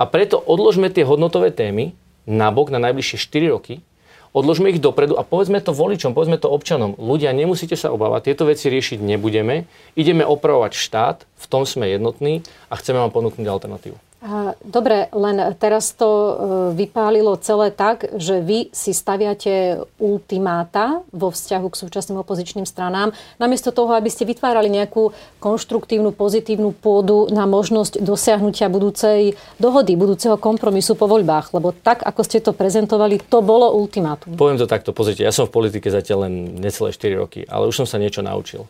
A 0.00 0.08
preto 0.08 0.40
odložme 0.40 0.88
tie 0.88 1.04
hodnotové 1.04 1.52
témy 1.52 1.92
nabok 2.24 2.72
na 2.72 2.80
najbližšie 2.80 3.20
4 3.20 3.52
roky 3.52 3.74
odložme 4.32 4.70
ich 4.70 4.82
dopredu 4.82 5.18
a 5.18 5.26
povedzme 5.26 5.58
to 5.62 5.74
voličom, 5.74 6.14
povedzme 6.14 6.38
to 6.38 6.50
občanom. 6.50 6.94
Ľudia, 6.98 7.34
nemusíte 7.34 7.74
sa 7.74 7.90
obávať, 7.94 8.32
tieto 8.32 8.46
veci 8.46 8.70
riešiť 8.70 8.98
nebudeme. 9.00 9.66
Ideme 9.94 10.26
opravovať 10.26 10.72
štát, 10.74 11.16
v 11.24 11.46
tom 11.46 11.66
sme 11.66 11.90
jednotní 11.90 12.42
a 12.70 12.78
chceme 12.78 13.00
vám 13.00 13.14
ponúknuť 13.14 13.46
alternatívu. 13.46 14.09
Dobre, 14.60 15.08
len 15.16 15.56
teraz 15.56 15.96
to 15.96 16.04
e, 16.04 16.32
vypálilo 16.76 17.40
celé 17.40 17.72
tak, 17.72 18.04
že 18.20 18.44
vy 18.44 18.68
si 18.68 18.92
staviate 18.92 19.80
ultimáta 19.96 21.00
vo 21.08 21.32
vzťahu 21.32 21.66
k 21.72 21.80
súčasným 21.80 22.20
opozičným 22.20 22.68
stranám, 22.68 23.16
namiesto 23.40 23.72
toho, 23.72 23.96
aby 23.96 24.12
ste 24.12 24.28
vytvárali 24.28 24.68
nejakú 24.68 25.16
konštruktívnu, 25.40 26.12
pozitívnu 26.12 26.76
pôdu 26.76 27.32
na 27.32 27.48
možnosť 27.48 28.04
dosiahnutia 28.04 28.68
budúcej 28.68 29.40
dohody, 29.56 29.96
budúceho 29.96 30.36
kompromisu 30.36 31.00
po 31.00 31.08
voľbách. 31.08 31.56
Lebo 31.56 31.72
tak, 31.72 32.04
ako 32.04 32.20
ste 32.20 32.44
to 32.44 32.52
prezentovali, 32.52 33.24
to 33.24 33.40
bolo 33.40 33.72
ultimátum. 33.72 34.36
Poviem 34.36 34.60
to 34.60 34.68
takto, 34.68 34.92
pozrite, 34.92 35.24
ja 35.24 35.32
som 35.32 35.48
v 35.48 35.56
politike 35.56 35.88
zatiaľ 35.88 36.28
len 36.28 36.60
necelé 36.60 36.92
4 36.92 37.24
roky, 37.24 37.48
ale 37.48 37.72
už 37.72 37.72
som 37.72 37.88
sa 37.88 37.96
niečo 37.96 38.20
naučil. 38.20 38.68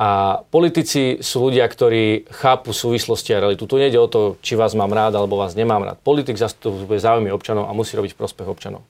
A 0.00 0.40
politici 0.48 1.20
sú 1.20 1.52
ľudia, 1.52 1.68
ktorí 1.68 2.24
chápu 2.32 2.72
súvislosti 2.72 3.36
a 3.36 3.44
realitu. 3.44 3.68
Tu 3.68 3.76
nejde 3.76 4.00
o 4.00 4.08
to, 4.08 4.40
či 4.40 4.56
vás 4.56 4.72
mám 4.72 4.88
rád 4.96 5.12
alebo 5.12 5.36
vás 5.36 5.52
nemám 5.52 5.84
rád. 5.84 6.00
Politik 6.00 6.40
zastupuje 6.40 6.96
záujmy 6.96 7.28
občanov 7.28 7.68
a 7.68 7.76
musí 7.76 8.00
robiť 8.00 8.16
prospech 8.16 8.48
občanov. 8.48 8.80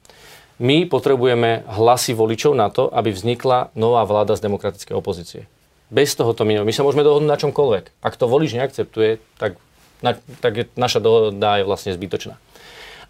My 0.63 0.87
potrebujeme 0.87 1.67
hlasy 1.67 2.15
voličov 2.15 2.55
na 2.55 2.71
to, 2.71 2.87
aby 2.95 3.11
vznikla 3.11 3.75
nová 3.75 4.07
vláda 4.07 4.39
z 4.39 4.47
demokratickej 4.47 4.95
opozície. 4.95 5.51
Bez 5.91 6.15
toho 6.15 6.31
to 6.31 6.47
my, 6.47 6.63
my 6.63 6.71
sa 6.71 6.87
môžeme 6.87 7.03
dohodnúť 7.03 7.33
na 7.33 7.41
čomkoľvek. 7.43 8.07
Ak 8.07 8.15
to 8.15 8.31
volič 8.31 8.55
neakceptuje, 8.55 9.19
tak, 9.35 9.59
na, 10.07 10.15
tak 10.39 10.53
je, 10.55 10.65
naša 10.79 11.03
dohoda 11.03 11.59
je 11.59 11.67
vlastne 11.67 11.91
zbytočná. 11.91 12.39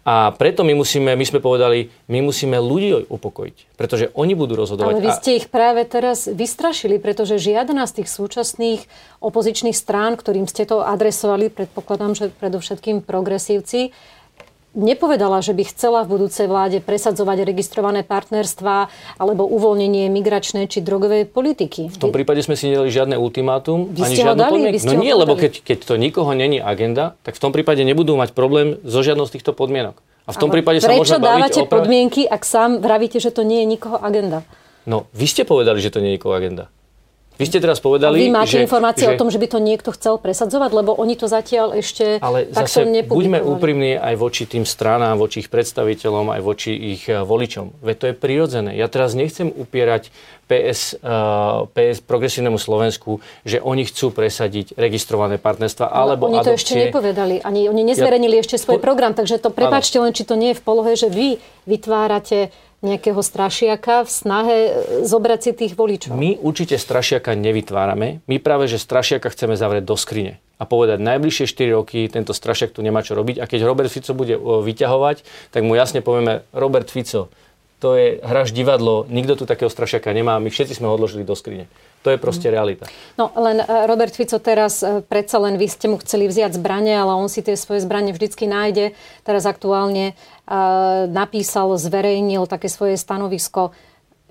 A 0.01 0.33
preto 0.33 0.65
my 0.65 0.73
musíme, 0.73 1.13
my 1.13 1.25
sme 1.29 1.37
povedali, 1.37 1.93
my 2.09 2.25
musíme 2.25 2.57
ľudí 2.57 3.05
upokojiť, 3.05 3.77
pretože 3.77 4.09
oni 4.17 4.33
budú 4.33 4.57
rozhodovať. 4.57 4.97
Ale 4.97 5.05
vy 5.05 5.13
ste 5.13 5.37
ich 5.37 5.45
práve 5.45 5.85
teraz 5.85 6.25
vystrašili, 6.25 6.97
pretože 6.97 7.37
žiadna 7.37 7.85
z 7.85 8.01
tých 8.01 8.09
súčasných 8.09 8.81
opozičných 9.21 9.77
strán, 9.77 10.17
ktorým 10.17 10.49
ste 10.49 10.65
to 10.65 10.81
adresovali, 10.81 11.53
predpokladám, 11.53 12.17
že 12.17 12.33
predovšetkým 12.33 13.05
progresívci, 13.05 13.93
nepovedala, 14.71 15.43
že 15.43 15.51
by 15.51 15.63
chcela 15.67 16.07
v 16.07 16.17
budúcej 16.17 16.47
vláde 16.47 16.79
presadzovať 16.79 17.43
registrované 17.43 18.07
partnerstva 18.07 18.87
alebo 19.19 19.43
uvoľnenie 19.47 20.07
migračnej 20.07 20.67
či 20.71 20.79
drogovej 20.79 21.27
politiky. 21.27 21.91
V 21.91 21.99
tom 21.99 22.15
prípade 22.15 22.39
sme 22.43 22.55
si 22.55 22.71
nedali 22.71 22.87
žiadne 22.87 23.19
ultimátum, 23.19 23.91
vy 23.91 23.99
ani 24.07 24.15
žiadnu 24.15 24.39
dali, 24.39 24.59
No 24.87 24.95
nie, 24.95 25.11
lebo 25.11 25.35
keď, 25.35 25.61
keď 25.63 25.77
to 25.83 25.95
nikoho 25.99 26.31
není 26.31 26.63
agenda, 26.63 27.19
tak 27.27 27.35
v 27.35 27.41
tom 27.43 27.51
prípade 27.51 27.83
nebudú 27.83 28.15
mať 28.15 28.31
problém 28.31 28.79
so 28.87 29.03
žiadnou 29.03 29.27
z 29.27 29.39
týchto 29.39 29.51
podmienok. 29.51 29.99
A 30.29 30.31
v 30.31 30.37
tom 30.37 30.53
Ale 30.53 30.61
prípade 30.61 30.77
sa 30.79 30.93
baviť 30.93 31.17
dávate 31.17 31.61
podmienky, 31.67 32.23
ak 32.23 32.45
sám 32.45 32.79
vravíte, 32.79 33.17
že 33.17 33.33
to 33.33 33.41
nie 33.41 33.65
je 33.65 33.67
nikoho 33.67 33.97
agenda? 33.99 34.45
No, 34.85 35.09
vy 35.11 35.25
ste 35.27 35.43
povedali, 35.43 35.81
že 35.81 35.93
to 35.93 35.99
nie 35.99 36.13
je 36.13 36.15
nikoho 36.21 36.33
agenda. 36.37 36.69
Vy 37.41 37.49
ste 37.49 37.57
teraz 37.57 37.81
povedali, 37.81 38.21
A 38.21 38.21
vy 38.21 38.29
máte 38.29 38.61
že, 38.61 38.61
informácie 38.61 39.09
že... 39.09 39.17
o 39.17 39.19
tom, 39.19 39.33
že 39.33 39.41
by 39.41 39.47
to 39.49 39.57
niekto 39.57 39.89
chcel 39.97 40.21
presadzovať, 40.21 40.69
lebo 40.77 40.93
oni 40.93 41.17
to 41.17 41.25
zatiaľ 41.25 41.73
ešte 41.73 42.21
Ale 42.21 42.45
takto 42.45 42.85
zase 42.85 43.09
buďme 43.09 43.41
úprimní 43.41 43.97
aj 43.97 44.13
voči 44.21 44.45
tým 44.45 44.61
stranám, 44.61 45.17
voči 45.17 45.41
ich 45.41 45.49
predstaviteľom, 45.49 46.37
aj 46.37 46.41
voči 46.45 46.77
ich 46.77 47.09
eh, 47.09 47.25
voličom. 47.25 47.81
Veď 47.81 47.95
to 47.97 48.05
je 48.13 48.15
prirodzené. 48.15 48.77
Ja 48.77 48.85
teraz 48.85 49.17
nechcem 49.17 49.49
upierať 49.49 50.13
PS, 50.45 51.01
uh, 51.01 51.65
eh, 51.73 51.95
PS 51.95 52.05
progresívnemu 52.05 52.61
Slovensku, 52.61 53.23
že 53.41 53.57
oni 53.57 53.89
chcú 53.89 54.13
presadiť 54.13 54.77
registrované 54.77 55.41
partnerstva 55.41 55.89
no, 55.89 55.95
alebo 55.95 56.29
Oni 56.29 56.45
to 56.45 56.53
ešte 56.53 56.77
nepovedali. 56.77 57.41
Ani 57.41 57.65
oni 57.71 57.81
nezverejnili 57.89 58.37
ja... 58.37 58.41
ešte 58.45 58.61
svoj 58.61 58.77
po... 58.77 58.85
program, 58.85 59.17
takže 59.17 59.41
to 59.41 59.49
prepáčte 59.49 59.97
len, 59.97 60.13
či 60.13 60.27
to 60.27 60.37
nie 60.37 60.53
je 60.53 60.59
v 60.59 60.63
polohe, 60.63 60.93
že 60.93 61.09
vy 61.09 61.41
vytvárate 61.65 62.53
nejakého 62.81 63.21
strašiaka 63.21 64.03
v 64.05 64.09
snahe 64.09 64.57
e, 64.57 64.71
zobrať 65.05 65.39
si 65.39 65.51
tých 65.53 65.73
voličov? 65.77 66.17
My 66.17 66.37
určite 66.41 66.75
strašiaka 66.81 67.37
nevytvárame. 67.37 68.25
My 68.25 68.35
práve, 68.41 68.65
že 68.65 68.81
strašiaka 68.81 69.29
chceme 69.29 69.53
zavrieť 69.53 69.85
do 69.85 69.93
skrine 69.93 70.41
a 70.57 70.65
povedať, 70.65 71.01
najbližšie 71.01 71.45
4 71.49 71.77
roky 71.77 72.05
tento 72.09 72.33
strašiak 72.37 72.73
tu 72.73 72.85
nemá 72.85 73.01
čo 73.01 73.17
robiť 73.17 73.41
a 73.41 73.49
keď 73.49 73.65
Robert 73.65 73.89
Fico 73.89 74.13
bude 74.17 74.37
e, 74.37 74.41
vyťahovať, 74.41 75.17
tak 75.53 75.61
mu 75.61 75.77
jasne 75.77 76.01
povieme, 76.01 76.45
Robert 76.53 76.89
Fico, 76.89 77.29
to 77.81 77.97
je 77.97 78.21
hraš 78.21 78.53
divadlo, 78.53 79.09
nikto 79.09 79.33
tu 79.33 79.49
takého 79.49 79.73
strašiaka 79.73 80.13
nemá, 80.13 80.37
my 80.37 80.53
všetci 80.53 80.77
sme 80.77 80.85
ho 80.85 80.93
odložili 80.93 81.25
do 81.25 81.33
skrine. 81.33 81.65
To 82.05 82.13
je 82.13 82.17
proste 82.21 82.49
mhm. 82.49 82.53
realita. 82.53 82.85
No 83.17 83.33
len 83.33 83.61
e, 83.61 83.65
Robert 83.89 84.13
Fico 84.13 84.37
teraz, 84.37 84.85
predsa 85.09 85.41
len 85.41 85.57
vy 85.57 85.65
ste 85.65 85.89
mu 85.89 85.97
chceli 85.97 86.29
vziať 86.29 86.61
zbranie, 86.61 86.93
ale 86.93 87.17
on 87.17 87.25
si 87.25 87.41
tie 87.41 87.57
svoje 87.57 87.81
zbranie 87.81 88.13
vždycky 88.13 88.45
nájde. 88.45 88.93
Teraz 89.25 89.49
aktuálne 89.49 90.13
napísal, 91.07 91.71
zverejnil 91.79 92.43
také 92.49 92.67
svoje 92.67 92.99
stanovisko. 92.99 93.71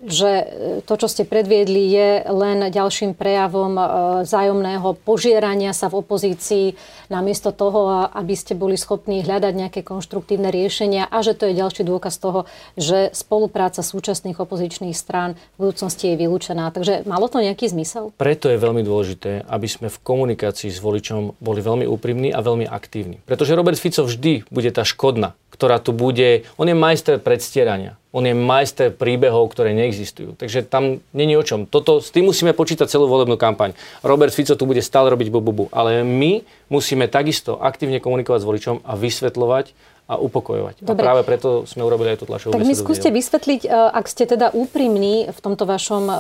Že 0.04 0.30
e, 0.30 0.44
to, 0.84 0.94
čo 0.96 1.06
ste 1.08 1.28
predviedli, 1.28 1.82
je 1.92 2.08
len 2.28 2.72
ďalším 2.72 3.12
prejavom 3.12 3.74
e, 3.76 3.84
zájomného 4.24 4.96
požierania 5.04 5.76
sa 5.76 5.92
v 5.92 6.00
opozícii, 6.00 6.78
namiesto 7.12 7.52
toho, 7.52 8.08
aby 8.08 8.32
ste 8.32 8.56
boli 8.56 8.78
schopní 8.78 9.20
hľadať 9.26 9.52
nejaké 9.52 9.80
konštruktívne 9.84 10.48
riešenia 10.48 11.10
a 11.10 11.20
že 11.20 11.36
to 11.36 11.50
je 11.50 11.58
ďalší 11.58 11.82
dôkaz 11.84 12.16
toho, 12.16 12.48
že 12.78 13.12
spolupráca 13.12 13.82
súčasných 13.84 14.38
opozičných 14.40 14.96
strán 14.96 15.36
v 15.58 15.68
budúcnosti 15.68 16.14
je 16.14 16.16
vylúčená. 16.16 16.72
Takže 16.72 17.04
malo 17.04 17.28
to 17.28 17.42
nejaký 17.42 17.68
zmysel? 17.68 18.14
Preto 18.16 18.48
je 18.48 18.56
veľmi 18.56 18.80
dôležité, 18.86 19.44
aby 19.50 19.68
sme 19.68 19.92
v 19.92 19.98
komunikácii 20.00 20.70
s 20.72 20.78
voličom 20.80 21.36
boli 21.42 21.60
veľmi 21.60 21.84
úprimní 21.84 22.32
a 22.32 22.40
veľmi 22.40 22.64
aktívni. 22.64 23.20
Pretože 23.26 23.58
Robert 23.58 23.76
Fico 23.76 24.06
vždy 24.06 24.48
bude 24.48 24.70
tá 24.72 24.86
škodná, 24.86 25.36
ktorá 25.50 25.82
tu 25.82 25.92
bude. 25.92 26.46
On 26.56 26.64
je 26.64 26.72
majster 26.72 27.18
predstierania. 27.20 28.00
On 28.10 28.26
je 28.26 28.34
majster 28.34 28.90
príbehov, 28.90 29.54
ktoré 29.54 29.70
neexistujú. 29.70 30.34
Takže 30.34 30.66
tam 30.66 30.98
není 31.14 31.38
o 31.38 31.46
čom. 31.46 31.62
Toto, 31.62 32.02
s 32.02 32.10
tým 32.10 32.26
musíme 32.26 32.50
počítať 32.50 32.90
celú 32.90 33.06
volebnú 33.06 33.38
kampaň. 33.38 33.78
Robert 34.02 34.34
Fico 34.34 34.58
tu 34.58 34.66
bude 34.66 34.82
stále 34.82 35.14
robiť 35.14 35.30
bububu. 35.30 35.70
Ale 35.70 36.02
my 36.02 36.42
musíme 36.66 37.06
takisto 37.06 37.62
aktívne 37.62 38.02
komunikovať 38.02 38.42
s 38.42 38.48
voličom 38.50 38.76
a 38.82 38.92
vysvetľovať 38.98 39.66
a 40.10 40.18
upokojovať. 40.18 40.82
Dobre. 40.82 40.98
A 40.98 41.06
práve 41.06 41.22
preto 41.22 41.62
sme 41.70 41.86
urobili 41.86 42.10
aj 42.10 42.18
tú 42.18 42.26
tlačovú 42.26 42.58
Tak 42.58 42.66
mi 42.66 42.74
skúste 42.74 43.14
vysvetliť, 43.14 43.62
e, 43.62 43.68
ak 43.70 44.10
ste 44.10 44.26
teda 44.26 44.50
úprimní 44.50 45.30
v 45.30 45.38
tomto 45.38 45.70
vašom 45.70 46.04
e, 46.10 46.14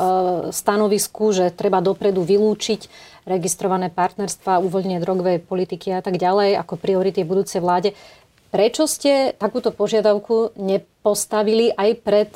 stanovisku, 0.54 1.34
že 1.34 1.50
treba 1.50 1.82
dopredu 1.82 2.22
vylúčiť 2.22 2.86
registrované 3.26 3.90
partnerstva, 3.90 4.62
uvoľnenie 4.62 5.02
drogovej 5.02 5.42
politiky 5.42 5.90
a 5.90 6.06
tak 6.06 6.22
ďalej 6.22 6.54
ako 6.62 6.78
priority 6.78 7.26
v 7.26 7.30
budúcej 7.34 7.58
vláde. 7.58 7.98
Prečo 8.50 8.90
ste 8.90 9.30
takúto 9.38 9.70
požiadavku 9.70 10.58
nepostavili 10.58 11.70
aj 11.70 11.90
pred 12.02 12.30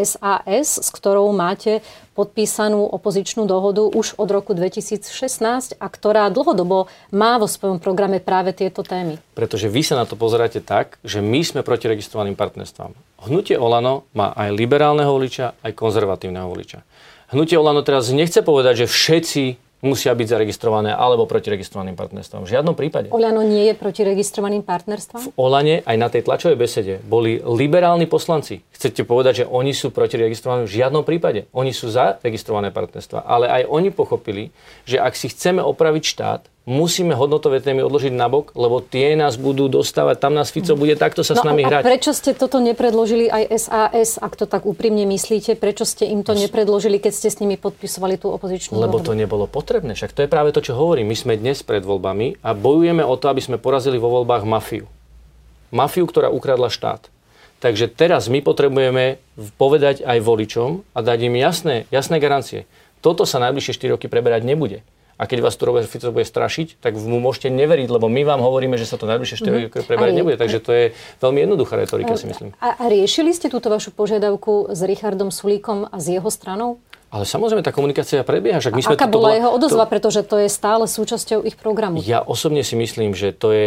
SAS, 0.00 0.48
e, 0.48 0.80
s 0.80 0.88
ktorou 0.88 1.28
máte 1.36 1.84
podpísanú 2.16 2.88
opozičnú 2.88 3.44
dohodu 3.44 3.84
už 3.84 4.16
od 4.16 4.28
roku 4.32 4.56
2016 4.56 5.76
a 5.76 5.86
ktorá 5.92 6.32
dlhodobo 6.32 6.88
má 7.12 7.36
vo 7.36 7.44
svojom 7.44 7.84
programe 7.84 8.16
práve 8.16 8.56
tieto 8.56 8.80
témy? 8.80 9.20
Pretože 9.36 9.68
vy 9.68 9.84
sa 9.84 10.00
na 10.00 10.08
to 10.08 10.16
pozeráte 10.16 10.64
tak, 10.64 10.96
že 11.04 11.20
my 11.20 11.44
sme 11.44 11.60
proti 11.60 11.84
registrovaným 11.84 12.34
partnerstvám. 12.34 12.96
Hnutie 13.28 13.60
Olano 13.60 14.08
má 14.16 14.32
aj 14.32 14.56
liberálneho 14.56 15.12
voliča, 15.12 15.52
aj 15.60 15.76
konzervatívneho 15.76 16.48
voliča. 16.48 16.80
Hnutie 17.28 17.60
Olano 17.60 17.84
teraz 17.84 18.08
nechce 18.08 18.40
povedať, 18.40 18.82
že 18.82 18.86
všetci 18.88 19.67
musia 19.80 20.10
byť 20.10 20.26
zaregistrované 20.26 20.90
alebo 20.90 21.26
proti 21.30 21.54
registrovaným 21.54 21.94
partnerstvom. 21.94 22.44
V 22.44 22.50
žiadnom 22.50 22.74
prípade. 22.74 23.14
Oľano 23.14 23.46
nie 23.46 23.70
je 23.70 23.74
proti 23.78 24.02
registrovaným 24.02 24.66
partnerstvom? 24.66 25.30
V 25.30 25.34
Olane 25.38 25.86
aj 25.86 25.96
na 25.96 26.08
tej 26.10 26.26
tlačovej 26.26 26.58
besede 26.58 26.94
boli 27.06 27.38
liberálni 27.38 28.10
poslanci. 28.10 28.62
Chcete 28.74 29.06
povedať, 29.06 29.44
že 29.44 29.48
oni 29.48 29.70
sú 29.70 29.94
proti 29.94 30.18
registrovaným? 30.18 30.66
V 30.66 30.76
žiadnom 30.82 31.06
prípade. 31.06 31.46
Oni 31.54 31.70
sú 31.70 31.90
za 31.90 32.18
registrované 32.18 32.74
partnerstva. 32.74 33.22
Ale 33.22 33.46
aj 33.46 33.62
oni 33.70 33.94
pochopili, 33.94 34.50
že 34.82 34.98
ak 34.98 35.14
si 35.14 35.30
chceme 35.30 35.62
opraviť 35.62 36.02
štát, 36.02 36.42
musíme 36.68 37.16
hodnotové 37.16 37.64
témy 37.64 37.80
odložiť 37.88 38.12
nabok, 38.12 38.52
lebo 38.52 38.84
tie 38.84 39.16
nás 39.16 39.40
budú 39.40 39.72
dostávať, 39.72 40.20
tam 40.20 40.36
nás 40.36 40.52
Fico 40.52 40.76
bude 40.76 40.92
takto 41.00 41.24
sa 41.24 41.32
no 41.32 41.40
s 41.40 41.42
nami 41.48 41.64
a 41.64 41.68
hrať. 41.72 41.82
prečo 41.88 42.12
ste 42.12 42.36
toto 42.36 42.60
nepredložili 42.60 43.32
aj 43.32 43.42
SAS, 43.56 44.20
ak 44.20 44.36
to 44.36 44.44
tak 44.44 44.68
úprimne 44.68 45.08
myslíte? 45.08 45.56
Prečo 45.56 45.88
ste 45.88 46.04
im 46.12 46.20
to 46.20 46.36
nepredložili, 46.36 47.00
keď 47.00 47.12
ste 47.16 47.28
s 47.32 47.40
nimi 47.40 47.56
podpisovali 47.56 48.20
tú 48.20 48.28
opozičnú 48.36 48.76
Lebo 48.76 49.00
dohodu? 49.00 49.08
to 49.08 49.12
nebolo 49.16 49.48
potrebné. 49.48 49.96
Však 49.96 50.12
to 50.12 50.28
je 50.28 50.28
práve 50.28 50.52
to, 50.52 50.60
čo 50.60 50.76
hovorím. 50.76 51.08
My 51.08 51.16
sme 51.16 51.40
dnes 51.40 51.64
pred 51.64 51.80
voľbami 51.80 52.44
a 52.44 52.52
bojujeme 52.52 53.00
o 53.00 53.16
to, 53.16 53.32
aby 53.32 53.40
sme 53.40 53.56
porazili 53.56 53.96
vo 53.96 54.12
voľbách 54.12 54.44
mafiu. 54.44 54.84
Mafiu, 55.72 56.04
ktorá 56.04 56.28
ukradla 56.28 56.68
štát. 56.68 57.08
Takže 57.64 57.90
teraz 57.90 58.28
my 58.28 58.44
potrebujeme 58.44 59.18
povedať 59.56 60.04
aj 60.04 60.20
voličom 60.20 60.84
a 60.92 60.98
dať 61.00 61.18
im 61.26 61.34
jasné, 61.40 61.88
jasné 61.88 62.20
garancie. 62.20 62.68
Toto 63.00 63.24
sa 63.24 63.40
najbližšie 63.40 63.72
4 63.88 63.94
roky 63.96 64.06
preberať 64.06 64.44
nebude 64.44 64.84
a 65.18 65.26
keď 65.26 65.42
vás 65.42 65.58
tu 65.58 65.66
Robert 65.66 65.90
Fico 65.90 66.14
bude 66.14 66.22
strašiť, 66.22 66.78
tak 66.78 66.94
mu 66.94 67.18
môžete 67.18 67.50
neveriť, 67.50 67.90
lebo 67.90 68.06
my 68.06 68.22
vám 68.22 68.38
hovoríme, 68.38 68.78
že 68.78 68.86
sa 68.86 68.94
to 68.94 69.10
najbližšie 69.10 69.42
4 69.42 69.50
mm. 69.50 69.58
roky 69.66 69.78
preberať 69.82 70.14
nebude. 70.14 70.38
Takže 70.38 70.58
to 70.62 70.70
je 70.70 70.84
veľmi 71.18 71.42
jednoduchá 71.42 71.74
retorika, 71.74 72.14
si 72.14 72.30
myslím. 72.30 72.54
A, 72.62 72.78
a 72.78 72.84
riešili 72.86 73.34
ste 73.34 73.50
túto 73.50 73.66
vašu 73.66 73.90
požiadavku 73.90 74.70
s 74.70 74.80
Richardom 74.86 75.34
Sulíkom 75.34 75.90
a 75.90 75.98
s 75.98 76.06
jeho 76.06 76.30
stranou? 76.30 76.78
Ale 77.08 77.24
samozrejme, 77.24 77.64
tá 77.64 77.72
komunikácia 77.72 78.20
prebieha. 78.20 78.60
Však 78.60 78.76
my 78.76 78.82
sme 78.84 78.94
aká 78.94 79.08
bola, 79.08 79.32
bola 79.32 79.38
jeho 79.40 79.50
odozva, 79.50 79.84
to... 79.88 79.90
pretože 79.90 80.20
to 80.28 80.36
je 80.38 80.48
stále 80.52 80.84
súčasťou 80.84 81.40
ich 81.42 81.56
programu? 81.56 81.98
Ja 82.04 82.20
osobne 82.20 82.60
si 82.62 82.76
myslím, 82.76 83.16
že 83.16 83.32
to 83.34 83.50
je, 83.50 83.66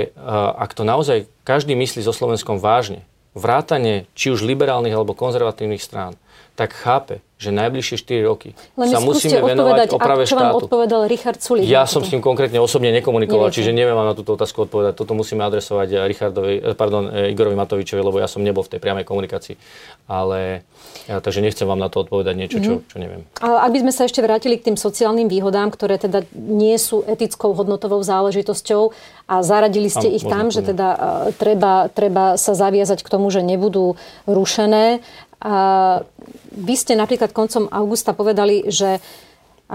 ak 0.55 0.71
to 0.77 0.85
naozaj 0.85 1.25
každý 1.41 1.73
myslí 1.73 2.05
so 2.05 2.13
Slovenskom 2.13 2.61
vážne, 2.61 3.03
vrátane 3.33 4.05
či 4.13 4.29
už 4.29 4.45
liberálnych 4.45 4.93
alebo 4.93 5.17
konzervatívnych 5.17 5.81
strán, 5.81 6.13
tak 6.55 6.75
chápe, 6.75 7.23
že 7.41 7.49
najbližšie 7.49 7.97
4 8.05 8.29
roky 8.29 8.53
Len 8.77 8.93
sa 8.93 9.01
musíme 9.01 9.41
venovať 9.41 9.97
oprave 9.97 10.29
čo 10.29 10.37
štátu. 10.37 10.45
vám 10.45 10.57
odpovedal 10.61 11.01
Richard 11.09 11.41
Sulík? 11.41 11.65
Ja 11.65 11.89
som 11.89 12.05
s 12.05 12.13
ním 12.13 12.21
konkrétne 12.21 12.61
osobne 12.61 12.93
nekomunikoval, 12.93 13.49
Neviete. 13.49 13.65
čiže 13.65 13.73
neviem 13.73 13.97
vám 13.97 14.13
na 14.13 14.15
túto 14.15 14.37
otázku 14.37 14.69
odpovedať. 14.69 14.93
Toto 14.93 15.17
musíme 15.17 15.41
adresovať 15.41 15.89
eh, 15.89 15.97
Richardovi, 16.05 16.53
eh, 16.61 16.77
pardon, 16.77 17.09
eh, 17.09 17.33
Igorovi 17.33 17.57
Matovičovi, 17.57 17.97
lebo 17.97 18.21
ja 18.21 18.29
som 18.29 18.45
nebol 18.45 18.61
v 18.61 18.77
tej 18.77 18.79
priamej 18.83 19.09
komunikácii. 19.09 19.57
Ale 20.05 20.61
ja, 21.09 21.17
takže 21.17 21.41
nechcem 21.41 21.65
vám 21.65 21.81
na 21.81 21.89
to 21.89 22.05
odpovedať 22.05 22.35
niečo, 22.37 22.57
čo, 22.61 22.73
mhm. 22.77 22.81
čo 22.85 22.97
neviem. 23.01 23.21
A 23.41 23.65
ak 23.65 23.71
by 23.73 23.79
sme 23.89 23.93
sa 23.95 24.05
ešte 24.05 24.21
vrátili 24.21 24.61
k 24.61 24.69
tým 24.69 24.77
sociálnym 24.77 25.25
výhodám, 25.25 25.73
ktoré 25.73 25.97
teda 25.97 26.21
nie 26.37 26.77
sú 26.77 27.01
etickou 27.09 27.57
hodnotovou 27.57 28.05
záležitosťou 28.05 28.93
a 29.25 29.41
zaradili 29.41 29.89
ste 29.89 30.13
tam, 30.13 30.17
ich 30.19 30.25
tam, 30.27 30.45
že 30.53 30.61
teda 30.61 30.87
uh, 30.91 30.99
treba, 31.33 31.87
treba 31.89 32.35
sa 32.35 32.53
zaviazať 32.53 33.01
k 33.01 33.09
tomu, 33.09 33.31
že 33.31 33.41
nebudú 33.41 33.95
rušené. 34.27 35.01
Uh, 35.41 36.05
vy 36.53 36.75
ste 36.77 36.93
napríklad 36.93 37.33
koncom 37.33 37.65
augusta 37.73 38.13
povedali, 38.13 38.69
že 38.69 39.01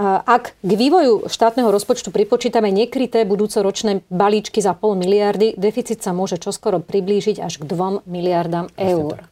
ak 0.05 0.53
k 0.61 0.71
vývoju 0.77 1.25
štátneho 1.25 1.73
rozpočtu 1.73 2.13
pripočítame 2.13 2.69
nekryté 2.69 3.25
budúcoročné 3.25 4.05
balíčky 4.13 4.61
za 4.61 4.77
pol 4.77 4.93
miliardy, 4.93 5.57
deficit 5.57 6.05
sa 6.05 6.13
môže 6.13 6.37
čoskoro 6.37 6.77
priblížiť 6.85 7.41
až 7.41 7.57
k 7.57 7.63
2 7.65 8.05
miliardám 8.05 8.69
eur. 8.77 9.25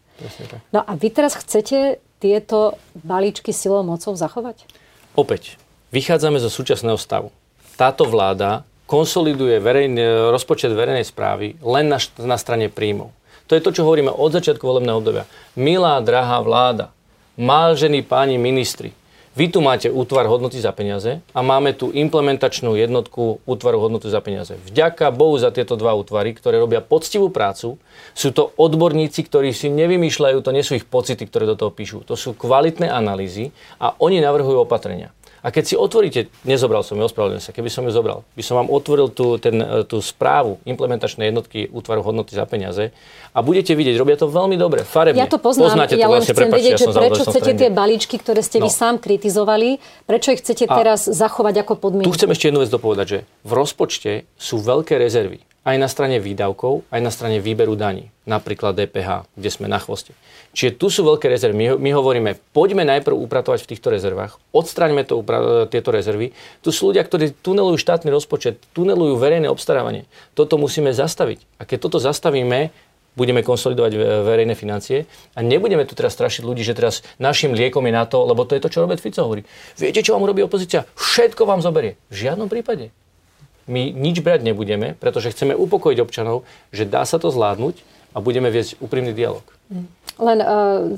No 0.73 0.81
a 0.81 0.91
vy 0.97 1.13
teraz 1.13 1.37
chcete 1.37 2.01
tieto 2.17 2.81
balíčky 2.97 3.53
silou 3.53 3.85
mocou 3.85 4.17
zachovať? 4.17 4.65
Opäť, 5.13 5.61
vychádzame 5.93 6.41
zo 6.41 6.49
súčasného 6.49 6.97
stavu. 6.97 7.29
Táto 7.77 8.09
vláda 8.09 8.65
konsoliduje 8.89 9.61
verejne, 9.61 10.33
rozpočet 10.33 10.73
verejnej 10.73 11.05
správy 11.05 11.61
len 11.61 11.93
na, 11.93 12.01
na 12.25 12.41
strane 12.41 12.73
príjmov. 12.73 13.13
To 13.45 13.53
je 13.53 13.61
to, 13.61 13.71
čo 13.75 13.85
hovoríme 13.85 14.09
od 14.09 14.33
začiatku 14.33 14.65
volebného 14.65 14.97
obdobia. 14.97 15.29
Milá, 15.53 16.01
drahá 16.01 16.41
vláda, 16.41 16.95
Vážení 17.35 17.99
páni 17.99 18.39
ministri, 18.39 18.95
vy 19.35 19.51
tu 19.51 19.59
máte 19.59 19.91
útvar 19.91 20.23
hodnoty 20.23 20.55
za 20.55 20.71
peniaze 20.71 21.19
a 21.35 21.43
máme 21.43 21.75
tu 21.75 21.91
implementačnú 21.91 22.79
jednotku 22.79 23.43
útvaru 23.43 23.83
hodnoty 23.83 24.07
za 24.07 24.23
peniaze. 24.23 24.55
Vďaka 24.55 25.11
Bohu 25.11 25.35
za 25.35 25.51
tieto 25.51 25.75
dva 25.75 25.91
útvary, 25.99 26.31
ktoré 26.31 26.63
robia 26.63 26.79
poctivú 26.79 27.27
prácu. 27.27 27.75
Sú 28.15 28.31
to 28.31 28.55
odborníci, 28.55 29.27
ktorí 29.27 29.51
si 29.51 29.67
nevymýšľajú, 29.67 30.39
to 30.39 30.55
nie 30.55 30.63
sú 30.63 30.79
ich 30.79 30.87
pocity, 30.87 31.27
ktoré 31.27 31.43
do 31.43 31.59
toho 31.59 31.75
píšu. 31.75 32.07
To 32.07 32.15
sú 32.15 32.31
kvalitné 32.39 32.87
analýzy 32.87 33.51
a 33.75 33.91
oni 33.99 34.23
navrhujú 34.23 34.63
opatrenia. 34.63 35.11
A 35.45 35.53
keď 35.53 35.63
si 35.69 35.75
otvoríte, 35.77 36.25
nezobral 36.41 36.81
som 36.81 36.97
ju, 36.97 37.05
ospravedlňujem 37.05 37.45
sa, 37.45 37.53
keby 37.53 37.69
som 37.69 37.85
ju 37.85 37.93
zobral, 37.93 38.25
by 38.33 38.41
som 38.41 38.57
vám 38.57 38.65
otvoril 38.73 39.13
tú, 39.13 39.37
ten, 39.37 39.61
e, 39.61 39.85
tú 39.85 40.01
správu 40.01 40.57
implementačnej 40.65 41.29
jednotky 41.29 41.69
útvaru 41.69 42.01
hodnoty 42.01 42.33
za 42.33 42.49
peniaze 42.49 42.89
a 43.29 43.45
budete 43.45 43.77
vidieť, 43.77 43.93
robia 44.01 44.17
to 44.17 44.25
veľmi 44.25 44.57
dobre, 44.57 44.81
farebne. 44.81 45.21
Ja 45.21 45.29
to 45.29 45.37
poznám, 45.37 45.77
Poznáte 45.77 46.01
ja 46.01 46.09
to 46.09 46.17
vlastne, 46.17 46.33
chcem 46.33 46.41
prepáčte, 46.41 46.57
vedieť, 46.57 46.73
ja 46.73 46.79
že 46.81 46.97
prečo 46.97 47.23
chcete 47.29 47.51
tie 47.61 47.69
balíčky, 47.69 48.15
ktoré 48.17 48.41
ste 48.41 48.57
no. 48.57 48.65
vy 48.65 48.69
sám 48.73 48.97
kritizovali, 48.97 49.77
prečo 50.09 50.33
ich 50.33 50.41
chcete 50.41 50.65
a 50.65 50.81
teraz 50.81 51.05
zachovať 51.05 51.61
ako 51.61 51.73
podmienku? 51.77 52.09
Tu 52.09 52.17
chcem 52.17 52.29
ešte 52.33 52.49
jednu 52.49 52.65
vec 52.65 52.73
dopovedať, 52.73 53.05
že 53.05 53.19
v 53.45 53.51
rozpočte 53.53 54.11
sú 54.41 54.57
veľké 54.57 54.97
rezervy 54.97 55.45
aj 55.65 55.75
na 55.81 55.89
strane 55.89 56.21
výdavkov, 56.21 56.85
aj 56.93 57.01
na 57.01 57.09
strane 57.09 57.41
výberu 57.41 57.73
daní, 57.73 58.13
napríklad 58.29 58.77
DPH, 58.77 59.25
kde 59.33 59.49
sme 59.49 59.65
na 59.65 59.81
chvoste. 59.81 60.13
Čiže 60.53 60.77
tu 60.77 60.93
sú 60.93 61.01
veľké 61.01 61.25
rezervy. 61.25 61.75
My, 61.75 61.91
hovoríme, 61.91 62.37
poďme 62.53 62.85
najprv 62.85 63.17
upratovať 63.17 63.65
v 63.65 63.69
týchto 63.73 63.89
rezervách, 63.89 64.37
odstraňme 64.53 65.03
to, 65.03 65.25
tieto 65.73 65.89
rezervy. 65.89 66.37
Tu 66.61 66.69
sú 66.69 66.93
ľudia, 66.93 67.01
ktorí 67.01 67.33
tunelujú 67.41 67.81
štátny 67.81 68.13
rozpočet, 68.13 68.61
tunelujú 68.77 69.17
verejné 69.17 69.49
obstarávanie. 69.49 70.05
Toto 70.37 70.61
musíme 70.61 70.93
zastaviť. 70.93 71.41
A 71.57 71.65
keď 71.65 71.77
toto 71.89 71.97
zastavíme, 71.97 72.69
budeme 73.15 73.41
konsolidovať 73.41 73.95
verejné 74.27 74.59
financie 74.59 75.07
a 75.33 75.39
nebudeme 75.39 75.87
tu 75.87 75.95
teraz 75.95 76.13
strašiť 76.19 76.43
ľudí, 76.43 76.67
že 76.67 76.75
teraz 76.75 76.99
našim 77.15 77.55
liekom 77.55 77.81
je 77.87 77.93
na 77.95 78.03
to, 78.03 78.21
lebo 78.27 78.43
to 78.43 78.59
je 78.59 78.61
to, 78.61 78.67
čo 78.67 78.83
Robert 78.83 78.99
Fico 78.99 79.23
hovorí. 79.23 79.47
Viete, 79.79 80.03
čo 80.03 80.13
vám 80.13 80.27
robí 80.27 80.43
opozícia? 80.43 80.83
Všetko 80.99 81.47
vám 81.47 81.63
zoberie. 81.63 81.95
V 82.11 82.27
žiadnom 82.27 82.51
prípade 82.51 82.91
my 83.65 83.89
nič 83.93 84.21
brať 84.21 84.45
nebudeme, 84.45 84.93
pretože 84.97 85.33
chceme 85.33 85.57
upokojiť 85.57 85.97
občanov, 86.01 86.45
že 86.69 86.85
dá 86.85 87.01
sa 87.03 87.17
to 87.17 87.33
zvládnuť 87.33 87.81
a 88.15 88.23
budeme 88.23 88.47
viesť 88.47 88.79
úprimný 88.79 89.11
dialog. 89.11 89.43
Len 90.15 90.39
uh, 90.39 90.95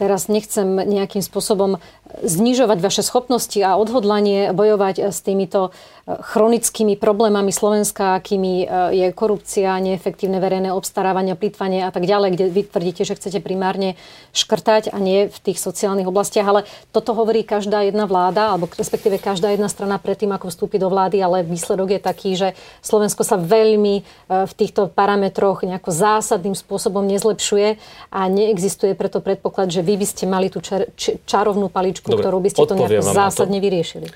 teraz 0.00 0.32
nechcem 0.32 0.64
nejakým 0.64 1.20
spôsobom 1.20 1.76
znižovať 2.24 2.78
vaše 2.80 3.02
schopnosti 3.04 3.60
a 3.60 3.76
odhodlanie 3.76 4.56
bojovať 4.56 5.12
s 5.12 5.20
týmito 5.20 5.76
chronickými 6.06 6.94
problémami 6.94 7.50
Slovenska, 7.50 8.14
akými 8.14 8.62
e, 8.62 8.66
je 8.94 9.06
korupcia, 9.10 9.74
neefektívne 9.82 10.38
verejné 10.38 10.70
obstarávanie, 10.70 11.34
plýtvanie 11.34 11.82
a 11.82 11.90
tak 11.90 12.06
ďalej, 12.06 12.30
kde 12.38 12.44
vy 12.46 12.62
tvrdíte, 12.62 13.02
že 13.02 13.18
chcete 13.18 13.42
primárne 13.42 13.98
škrtať 14.30 14.94
a 14.94 15.02
nie 15.02 15.26
v 15.26 15.38
tých 15.42 15.58
sociálnych 15.58 16.06
oblastiach. 16.06 16.46
Ale 16.46 16.62
toto 16.94 17.10
hovorí 17.10 17.42
každá 17.42 17.82
jedna 17.82 18.06
vláda, 18.06 18.54
alebo 18.54 18.70
respektíve 18.70 19.18
každá 19.18 19.50
jedna 19.50 19.66
strana 19.66 19.98
predtým, 19.98 20.30
ako 20.30 20.46
vstúpi 20.46 20.78
do 20.78 20.86
vlády, 20.86 21.18
ale 21.18 21.42
výsledok 21.42 21.98
je 21.98 22.00
taký, 22.00 22.30
že 22.38 22.48
Slovensko 22.86 23.26
sa 23.26 23.34
veľmi 23.34 23.94
e, 23.98 24.02
v 24.46 24.52
týchto 24.54 24.86
parametroch 24.86 25.66
nejako 25.66 25.90
zásadným 25.90 26.54
spôsobom 26.54 27.02
nezlepšuje 27.02 27.82
a 28.14 28.20
neexistuje 28.30 28.94
preto 28.94 29.18
predpoklad, 29.18 29.74
že 29.74 29.82
vy 29.82 29.98
by 29.98 30.06
ste 30.06 30.30
mali 30.30 30.54
tú 30.54 30.62
čar, 30.62 30.86
čarovnú 31.26 31.66
paličku, 31.66 32.14
Dobre, 32.14 32.22
ktorú 32.22 32.38
by 32.38 32.48
ste 32.54 32.62
to 32.62 32.78
nejako 32.78 33.10
zásadne 33.10 33.58
to. 33.58 33.64
vyriešili. 33.66 34.06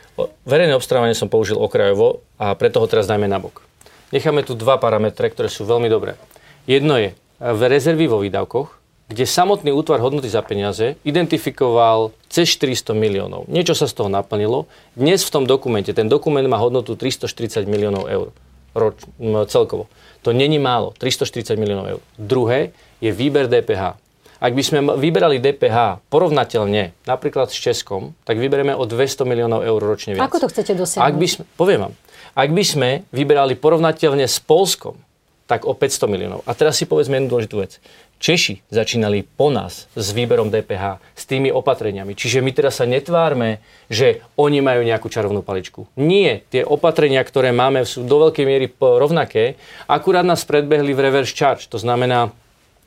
Verejné 0.47 0.78
obstarávanie 0.78 1.18
som 1.18 1.26
použil 1.26 1.59
okrajovo 1.80 2.20
a 2.37 2.52
preto 2.52 2.76
ho 2.76 2.84
teraz 2.84 3.08
dajme 3.08 3.25
nabok. 3.25 3.64
Necháme 4.12 4.44
tu 4.44 4.52
dva 4.52 4.76
parametre, 4.76 5.32
ktoré 5.32 5.49
sú 5.49 5.64
veľmi 5.64 5.88
dobré. 5.88 6.20
Jedno 6.68 7.00
je 7.00 7.16
v 7.40 7.60
rezervy 7.72 8.04
vo 8.04 8.20
výdavkoch, 8.20 8.76
kde 9.08 9.25
samotný 9.25 9.72
útvar 9.72 10.04
hodnoty 10.04 10.28
za 10.28 10.44
peniaze 10.44 11.00
identifikoval 11.08 12.12
cez 12.28 12.52
400 12.52 12.92
miliónov. 12.92 13.49
Niečo 13.49 13.72
sa 13.72 13.88
z 13.88 13.96
toho 13.96 14.12
naplnilo. 14.12 14.68
Dnes 14.92 15.25
v 15.25 15.32
tom 15.32 15.44
dokumente, 15.49 15.96
ten 15.96 16.06
dokument 16.06 16.44
má 16.44 16.60
hodnotu 16.60 17.00
340 17.00 17.64
miliónov 17.64 18.04
eur 18.12 18.28
roč, 18.75 19.02
celkovo. 19.50 19.88
To 20.22 20.30
není 20.30 20.58
málo, 20.62 20.92
340 20.99 21.58
miliónov 21.58 21.87
eur. 21.90 22.00
Druhé 22.18 22.70
je 23.00 23.10
výber 23.10 23.49
DPH. 23.49 23.96
Ak 24.40 24.56
by 24.56 24.62
sme 24.64 24.78
vyberali 24.97 25.37
DPH 25.37 26.00
porovnateľne 26.09 26.97
napríklad 27.04 27.52
s 27.52 27.61
Českom, 27.61 28.16
tak 28.25 28.40
vyberieme 28.40 28.73
o 28.73 28.88
200 28.88 29.28
miliónov 29.28 29.61
eur 29.61 29.76
ročne 29.85 30.16
viac. 30.16 30.25
Ako 30.25 30.40
to 30.40 30.49
chcete 30.49 30.80
dosiahnuť? 30.80 31.04
Ak 31.04 31.14
by 31.20 31.26
sme, 31.28 31.42
poviem 31.61 31.80
vám, 31.85 31.94
ak 32.32 32.50
by 32.56 32.64
sme 32.64 32.88
vyberali 33.12 33.52
porovnateľne 33.61 34.25
s 34.25 34.40
Polskom, 34.40 34.97
tak 35.44 35.66
o 35.66 35.75
500 35.75 36.06
miliónov. 36.06 36.40
A 36.47 36.54
teraz 36.54 36.78
si 36.78 36.87
povedzme 36.87 37.18
jednu 37.18 37.37
dôležitú 37.37 37.59
vec. 37.59 37.82
Češi 38.23 38.62
začínali 38.70 39.26
po 39.26 39.50
nás 39.50 39.90
s 39.92 40.06
výberom 40.14 40.47
DPH, 40.47 41.02
s 41.16 41.25
tými 41.26 41.50
opatreniami. 41.50 42.14
Čiže 42.14 42.38
my 42.38 42.54
teraz 42.54 42.78
sa 42.78 42.87
netvárme, 42.87 43.59
že 43.90 44.23
oni 44.38 44.62
majú 44.62 44.87
nejakú 44.87 45.11
čarovnú 45.11 45.42
paličku. 45.42 45.90
Nie, 45.99 46.47
tie 46.54 46.62
opatrenia, 46.62 47.20
ktoré 47.26 47.50
máme, 47.50 47.82
sú 47.82 48.06
do 48.06 48.30
veľkej 48.30 48.44
miery 48.47 48.70
rovnaké, 48.78 49.59
akurát 49.90 50.23
nás 50.23 50.47
predbehli 50.47 50.94
v 50.94 51.02
reverse 51.11 51.35
charge. 51.35 51.66
To 51.73 51.82
znamená, 51.82 52.30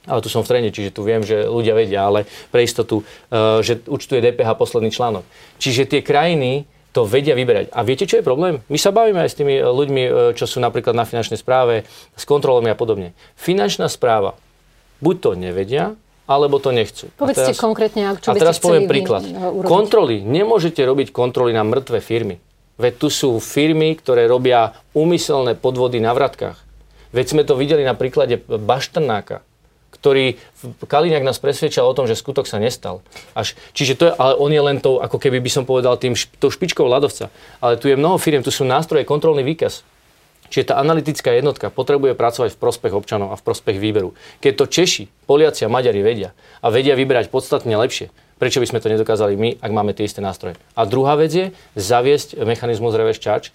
ale 0.07 0.19
tu 0.19 0.27
som 0.27 0.43
v 0.43 0.49
trene, 0.51 0.69
čiže 0.69 0.91
tu 0.91 1.01
viem, 1.03 1.23
že 1.23 1.47
ľudia 1.47 1.73
vedia, 1.75 2.07
ale 2.07 2.27
pre 2.51 2.63
istotu, 2.63 3.03
uh, 3.03 3.63
že 3.63 3.83
účtuje 3.87 4.19
DPH 4.19 4.59
posledný 4.59 4.91
článok. 4.91 5.23
Čiže 5.59 5.87
tie 5.87 6.01
krajiny 6.03 6.67
to 6.93 7.09
vedia 7.09 7.33
vyberať. 7.33 7.73
A 7.73 7.81
viete, 7.81 8.05
čo 8.05 8.21
je 8.21 8.23
problém? 8.23 8.61
My 8.69 8.77
sa 8.77 8.93
bavíme 8.93 9.25
aj 9.25 9.33
s 9.33 9.37
tými 9.41 9.57
e, 9.57 9.65
ľuďmi, 9.65 10.03
e, 10.05 10.11
čo 10.37 10.45
sú 10.45 10.61
napríklad 10.61 10.93
na 10.93 11.09
finančnej 11.09 11.41
správe, 11.41 11.89
s 12.13 12.23
kontrolami 12.23 12.69
a 12.69 12.77
podobne. 12.77 13.17
Finančná 13.33 13.89
správa 13.89 14.37
buď 15.01 15.15
to 15.17 15.31
nevedia, 15.33 15.97
alebo 16.29 16.61
to 16.61 16.69
nechcú. 16.69 17.09
Povedzte 17.17 17.51
teraz, 17.51 17.59
konkrétne, 17.59 18.15
čo 18.21 18.31
A 18.31 18.37
teraz 18.37 18.61
poviem 18.61 18.85
príklad. 18.85 19.25
Urobiť. 19.25 19.67
Kontroly. 19.67 20.15
Nemôžete 20.21 20.85
robiť 20.85 21.09
kontroly 21.09 21.51
na 21.51 21.65
mŕtve 21.65 21.99
firmy. 21.99 22.39
Veď 22.77 22.93
tu 23.01 23.07
sú 23.09 23.41
firmy, 23.41 23.97
ktoré 23.97 24.29
robia 24.29 24.77
úmyselné 24.93 25.57
podvody 25.57 25.97
na 25.97 26.13
vratkách. 26.13 26.61
Veď 27.11 27.25
sme 27.25 27.43
to 27.43 27.57
videli 27.57 27.81
na 27.83 27.97
príklade 27.97 28.39
Baštrnáka 28.45 29.41
ktorý 29.93 30.41
Kaliňák 30.89 31.21
nás 31.21 31.37
presvedčal 31.37 31.85
o 31.85 31.93
tom, 31.93 32.09
že 32.09 32.17
skutok 32.17 32.49
sa 32.49 32.57
nestal. 32.57 33.05
Až, 33.37 33.53
čiže 33.77 33.93
to 33.93 34.03
je, 34.09 34.13
ale 34.17 34.33
on 34.41 34.49
je 34.49 34.61
len 34.61 34.77
tou, 34.81 34.97
ako 34.97 35.21
keby 35.21 35.37
by 35.39 35.51
som 35.53 35.63
povedal, 35.63 35.95
tým, 36.01 36.17
tou 36.41 36.49
špičkou 36.49 36.83
ľadovca. 36.89 37.29
Ale 37.61 37.77
tu 37.77 37.87
je 37.87 37.95
mnoho 37.95 38.17
firiem, 38.17 38.41
tu 38.41 38.49
sú 38.49 38.65
nástroje, 38.65 39.05
kontrolný 39.05 39.45
výkaz. 39.45 39.85
Čiže 40.53 40.69
tá 40.69 40.75
analytická 40.77 41.33
jednotka 41.33 41.73
potrebuje 41.73 42.13
pracovať 42.13 42.53
v 42.53 42.61
prospech 42.61 42.93
občanov 42.93 43.33
a 43.33 43.39
v 43.39 43.45
prospech 43.45 43.81
výberu. 43.81 44.13
Keď 44.37 44.53
to 44.53 44.65
Češi, 44.69 45.03
Poliaci 45.25 45.65
a 45.65 45.69
Maďari 45.71 46.05
vedia 46.05 46.37
a 46.61 46.69
vedia 46.69 46.93
vyberať 46.93 47.33
podstatne 47.33 47.73
lepšie, 47.73 48.13
prečo 48.37 48.61
by 48.61 48.69
sme 48.69 48.77
to 48.77 48.93
nedokázali 48.93 49.33
my, 49.33 49.49
ak 49.57 49.71
máme 49.73 49.97
tie 49.97 50.05
isté 50.05 50.21
nástroje. 50.21 50.53
A 50.77 50.85
druhá 50.85 51.17
vec 51.17 51.33
je 51.33 51.45
zaviesť 51.73 52.37
mechanizmus 52.45 52.93
reverse 52.93 53.17
charge, 53.17 53.49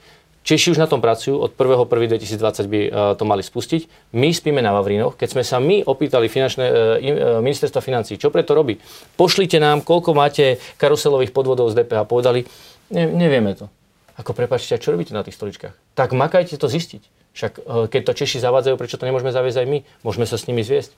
Češi 0.47 0.73
už 0.73 0.79
na 0.81 0.89
tom 0.89 1.05
pracujú, 1.05 1.37
od 1.37 1.53
1.1.2020 1.53 2.73
by 2.73 2.81
e, 2.89 2.91
to 3.21 3.25
mali 3.29 3.45
spustiť. 3.45 4.13
My 4.17 4.33
spíme 4.33 4.65
na 4.65 4.73
Vavrínoch. 4.73 5.19
Keď 5.19 5.29
sme 5.37 5.43
sa 5.45 5.61
my 5.61 5.85
opýtali 5.85 6.31
finančné, 6.33 6.65
e, 6.65 6.73
e, 7.05 7.13
ministerstva 7.45 7.85
financí, 7.85 8.17
čo 8.17 8.33
preto 8.33 8.57
robí, 8.57 8.81
pošlite 9.21 9.61
nám, 9.61 9.85
koľko 9.85 10.17
máte 10.17 10.57
karuselových 10.81 11.37
podvodov 11.37 11.69
z 11.69 11.85
DPH. 11.85 12.09
Povedali, 12.09 12.49
ne, 12.95 13.05
nevieme 13.05 13.53
to. 13.59 13.69
Ako 14.17 14.33
prepačte, 14.33 14.81
čo 14.81 14.91
robíte 14.91 15.13
na 15.13 15.21
tých 15.21 15.37
stoličkách? 15.37 15.95
Tak 15.95 16.17
makajte 16.17 16.57
to 16.57 16.67
zistiť. 16.67 17.18
Však 17.37 17.53
keď 17.91 18.01
to 18.03 18.13
Češi 18.19 18.43
zavádzajú, 18.43 18.75
prečo 18.75 18.99
to 18.99 19.07
nemôžeme 19.07 19.31
zaviesť 19.31 19.63
aj 19.63 19.69
my? 19.71 19.79
Môžeme 20.03 20.27
sa 20.27 20.35
s 20.35 20.47
nimi 20.51 20.67
zviesť. 20.67 20.91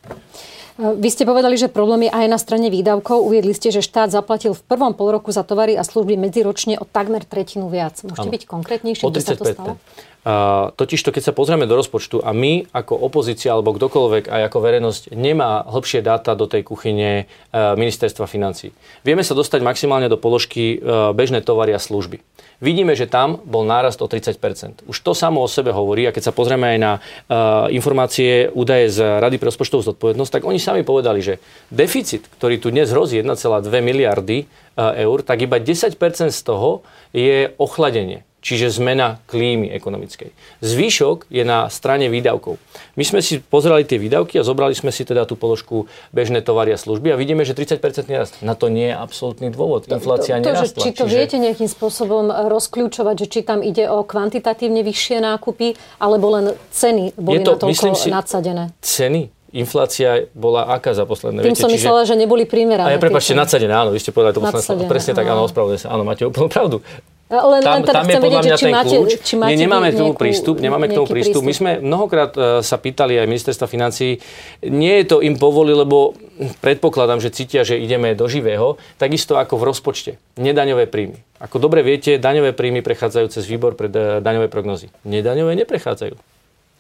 Vy 0.81 1.13
ste 1.13 1.29
povedali, 1.29 1.61
že 1.61 1.69
problém 1.69 2.09
je 2.09 2.13
aj 2.17 2.27
na 2.31 2.41
strane 2.41 2.73
výdavkov. 2.73 3.21
Uviedli 3.21 3.53
ste, 3.53 3.69
že 3.69 3.85
štát 3.85 4.09
zaplatil 4.09 4.57
v 4.57 4.63
prvom 4.65 4.97
pol 4.97 5.13
roku 5.13 5.29
za 5.29 5.45
tovary 5.45 5.77
a 5.77 5.85
služby 5.85 6.17
medziročne 6.17 6.81
o 6.81 6.89
takmer 6.89 7.29
tretinu 7.29 7.69
viac. 7.69 8.01
Môžete 8.01 8.31
ano. 8.31 8.33
byť 8.33 8.43
konkrétnejší, 8.49 9.03
kde 9.05 9.21
sa 9.21 9.37
to 9.37 9.45
stalo? 9.45 9.77
Uh, 10.21 10.69
totiž 10.77 11.01
to, 11.01 11.17
keď 11.17 11.33
sa 11.33 11.37
pozrieme 11.37 11.65
do 11.65 11.73
rozpočtu 11.81 12.21
a 12.21 12.37
my 12.37 12.69
ako 12.77 12.93
opozícia 12.93 13.57
alebo 13.57 13.73
kdokoľvek 13.73 14.29
aj 14.29 14.53
ako 14.53 14.59
verejnosť 14.61 15.03
nemá 15.17 15.65
hĺbšie 15.65 16.05
dáta 16.05 16.37
do 16.37 16.45
tej 16.45 16.61
kuchyne 16.61 17.25
uh, 17.25 17.73
ministerstva 17.73 18.29
financí. 18.29 18.69
Vieme 19.01 19.25
sa 19.25 19.33
dostať 19.33 19.65
maximálne 19.65 20.13
do 20.13 20.21
položky 20.21 20.77
uh, 20.77 21.17
bežné 21.17 21.41
tovary 21.41 21.73
a 21.73 21.81
služby. 21.81 22.21
Vidíme, 22.61 22.93
že 22.93 23.09
tam 23.09 23.41
bol 23.49 23.65
nárast 23.65 24.05
o 24.05 24.13
30% 24.13 24.85
Už 24.85 24.97
to 25.01 25.17
samo 25.17 25.41
o 25.41 25.49
sebe 25.49 25.73
hovorí 25.73 26.05
a 26.05 26.13
keď 26.13 26.29
sa 26.29 26.37
pozrieme 26.37 26.77
aj 26.77 26.79
na 26.85 26.93
uh, 27.01 27.73
informácie, 27.73 28.53
údaje 28.53 28.93
z 28.93 29.25
Rady 29.25 29.41
pre 29.41 29.49
rozpočtovú 29.49 29.89
zodpovednosť, 29.89 30.37
tak 30.37 30.45
oni 30.45 30.61
sami 30.61 30.85
povedali, 30.85 31.25
že 31.25 31.41
deficit, 31.73 32.29
ktorý 32.37 32.61
tu 32.61 32.69
dnes 32.69 32.93
hrozí 32.93 33.25
1,2 33.25 33.73
miliardy 33.81 34.45
eur, 34.77 35.25
tak 35.25 35.45
iba 35.45 35.57
10% 35.57 35.97
z 36.29 36.41
toho 36.45 36.85
je 37.17 37.53
ochladenie 37.57 38.29
čiže 38.41 38.73
zmena 38.73 39.21
klímy 39.29 39.69
ekonomickej. 39.77 40.33
Zvýšok 40.65 41.29
je 41.29 41.45
na 41.45 41.69
strane 41.69 42.09
výdavkov. 42.09 42.57
My 42.97 43.05
sme 43.05 43.21
si 43.21 43.39
pozerali 43.41 43.85
tie 43.85 44.01
výdavky 44.01 44.41
a 44.41 44.43
zobrali 44.43 44.73
sme 44.73 44.91
si 44.91 45.05
teda 45.05 45.29
tú 45.29 45.37
položku 45.37 45.87
bežné 46.11 46.41
tovary 46.41 46.73
a 46.75 46.79
služby 46.81 47.13
a 47.13 47.17
vidíme, 47.21 47.45
že 47.45 47.53
30% 47.53 48.09
nerast. 48.09 48.41
Na 48.41 48.57
to 48.57 48.73
nie 48.73 48.91
je 48.91 48.97
absolútny 48.97 49.53
dôvod. 49.53 49.87
Inflácia 49.89 50.41
to, 50.41 50.45
to, 50.45 50.45
to, 50.45 50.51
nerastla. 50.53 50.83
Či 50.83 50.91
to 50.97 51.05
čiže... 51.07 51.17
viete 51.17 51.37
nejakým 51.37 51.69
spôsobom 51.69 52.33
rozkľúčovať, 52.33 53.15
že 53.21 53.27
či 53.29 53.41
tam 53.45 53.61
ide 53.61 53.87
o 53.87 54.03
kvantitatívne 54.03 54.81
vyššie 54.81 55.21
nákupy, 55.21 55.77
alebo 56.01 56.27
len 56.35 56.57
ceny 56.73 57.15
boli 57.17 57.45
to, 57.45 57.57
natoľko 57.57 57.95
si, 57.97 58.09
nadsadené? 58.09 58.73
Ceny? 58.81 59.40
Inflácia 59.53 60.31
bola 60.33 60.71
aká 60.71 60.95
za 60.95 61.05
posledné? 61.07 61.43
Tým 61.43 61.55
viete, 61.55 61.63
som 61.63 61.71
myslela, 61.71 62.07
že 62.07 62.15
neboli 62.15 62.47
primerané. 62.47 62.87
A 62.87 62.95
ja 62.95 62.99
prepáčte, 63.03 63.35
nadsadené, 63.35 63.75
áno, 63.75 63.91
vy 63.95 64.01
ste 64.01 64.15
povedali 64.15 64.35
to 64.35 64.43
posledné. 64.43 64.87
Presne 64.87 65.13
tak, 65.15 65.27
áno, 65.27 65.47
ospravedlňujem 65.47 65.83
sa. 65.87 65.89
Áno, 65.93 66.03
máte 66.07 66.23
úplnú 66.27 66.47
pravdu. 66.51 66.83
Len, 67.31 67.63
tam, 67.63 67.79
len 67.79 67.83
teda 67.87 68.03
tam 68.03 68.11
je 68.11 68.19
podľa 68.19 68.43
mňa 68.43 68.57
či 68.59 68.67
ten 68.67 68.75
máte, 68.75 68.97
kľúč. 68.99 69.11
Či 69.23 69.35
máte 69.39 69.51
Nie, 69.55 69.59
nemáme 69.63 69.95
k 69.95 70.03
tomu 70.03 70.13
prístup. 70.19 70.59
Nemáme 70.59 70.91
k 70.91 70.99
tomu 70.99 71.07
prístup. 71.07 71.47
prístup. 71.47 71.47
My 71.47 71.55
sme 71.55 71.71
mnohokrát 71.79 72.35
uh, 72.35 72.59
sa 72.59 72.75
pýtali 72.75 73.23
aj 73.23 73.27
ministerstva 73.31 73.71
financí, 73.71 74.19
nie 74.67 74.95
je 74.99 75.15
to 75.15 75.23
im 75.23 75.39
povoli, 75.39 75.71
lebo 75.71 76.19
predpokladám, 76.59 77.23
že 77.23 77.31
cítia, 77.31 77.63
že 77.63 77.79
ideme 77.79 78.19
do 78.19 78.27
živého, 78.27 78.83
takisto 78.99 79.39
ako 79.39 79.63
v 79.63 79.71
rozpočte. 79.71 80.11
Nedaňové 80.43 80.91
príjmy. 80.91 81.23
Ako 81.39 81.63
dobre 81.63 81.87
viete, 81.87 82.19
daňové 82.19 82.51
príjmy 82.51 82.83
prechádzajú 82.83 83.27
cez 83.31 83.47
výbor 83.47 83.79
pre 83.79 83.87
uh, 83.87 84.19
daňové 84.19 84.51
prognozy. 84.51 84.91
Nedaňové 85.07 85.55
neprechádzajú. 85.55 86.19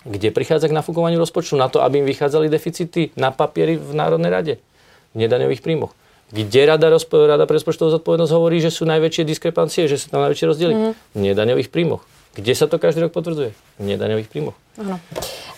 Kde 0.08 0.32
prichádza 0.32 0.70
k 0.70 0.76
nafúkovaniu 0.76 1.20
rozpočtu? 1.20 1.60
Na 1.60 1.68
to, 1.68 1.84
aby 1.84 2.00
im 2.00 2.06
vychádzali 2.08 2.48
deficity 2.48 3.12
na 3.20 3.28
papieri 3.34 3.76
v 3.76 3.92
Národnej 3.92 4.30
rade. 4.32 4.54
V 5.12 5.16
nedaňových 5.20 5.60
príjmoch 5.60 5.92
kde 6.30 6.62
Rada, 6.62 6.86
rozpo, 6.86 7.26
Rada 7.26 7.42
pre 7.42 7.58
rozpočtovú 7.58 7.90
zodpovednosť 7.98 8.32
hovorí, 8.32 8.62
že 8.62 8.70
sú 8.70 8.86
najväčšie 8.86 9.26
diskrepancie, 9.26 9.90
že 9.90 9.98
sú 9.98 10.14
tam 10.14 10.22
najväčšie 10.22 10.46
rozdiely? 10.46 10.74
Mm. 10.74 10.92
V 10.94 11.18
nedaňových 11.18 11.70
príjmoch. 11.74 12.06
Kde 12.30 12.54
sa 12.54 12.70
to 12.70 12.78
každý 12.78 13.02
rok 13.02 13.10
potvrdzuje? 13.10 13.50
V 13.50 13.82
nedaňových 13.82 14.30
príjmoch. 14.30 14.54
Áno. 14.78 15.02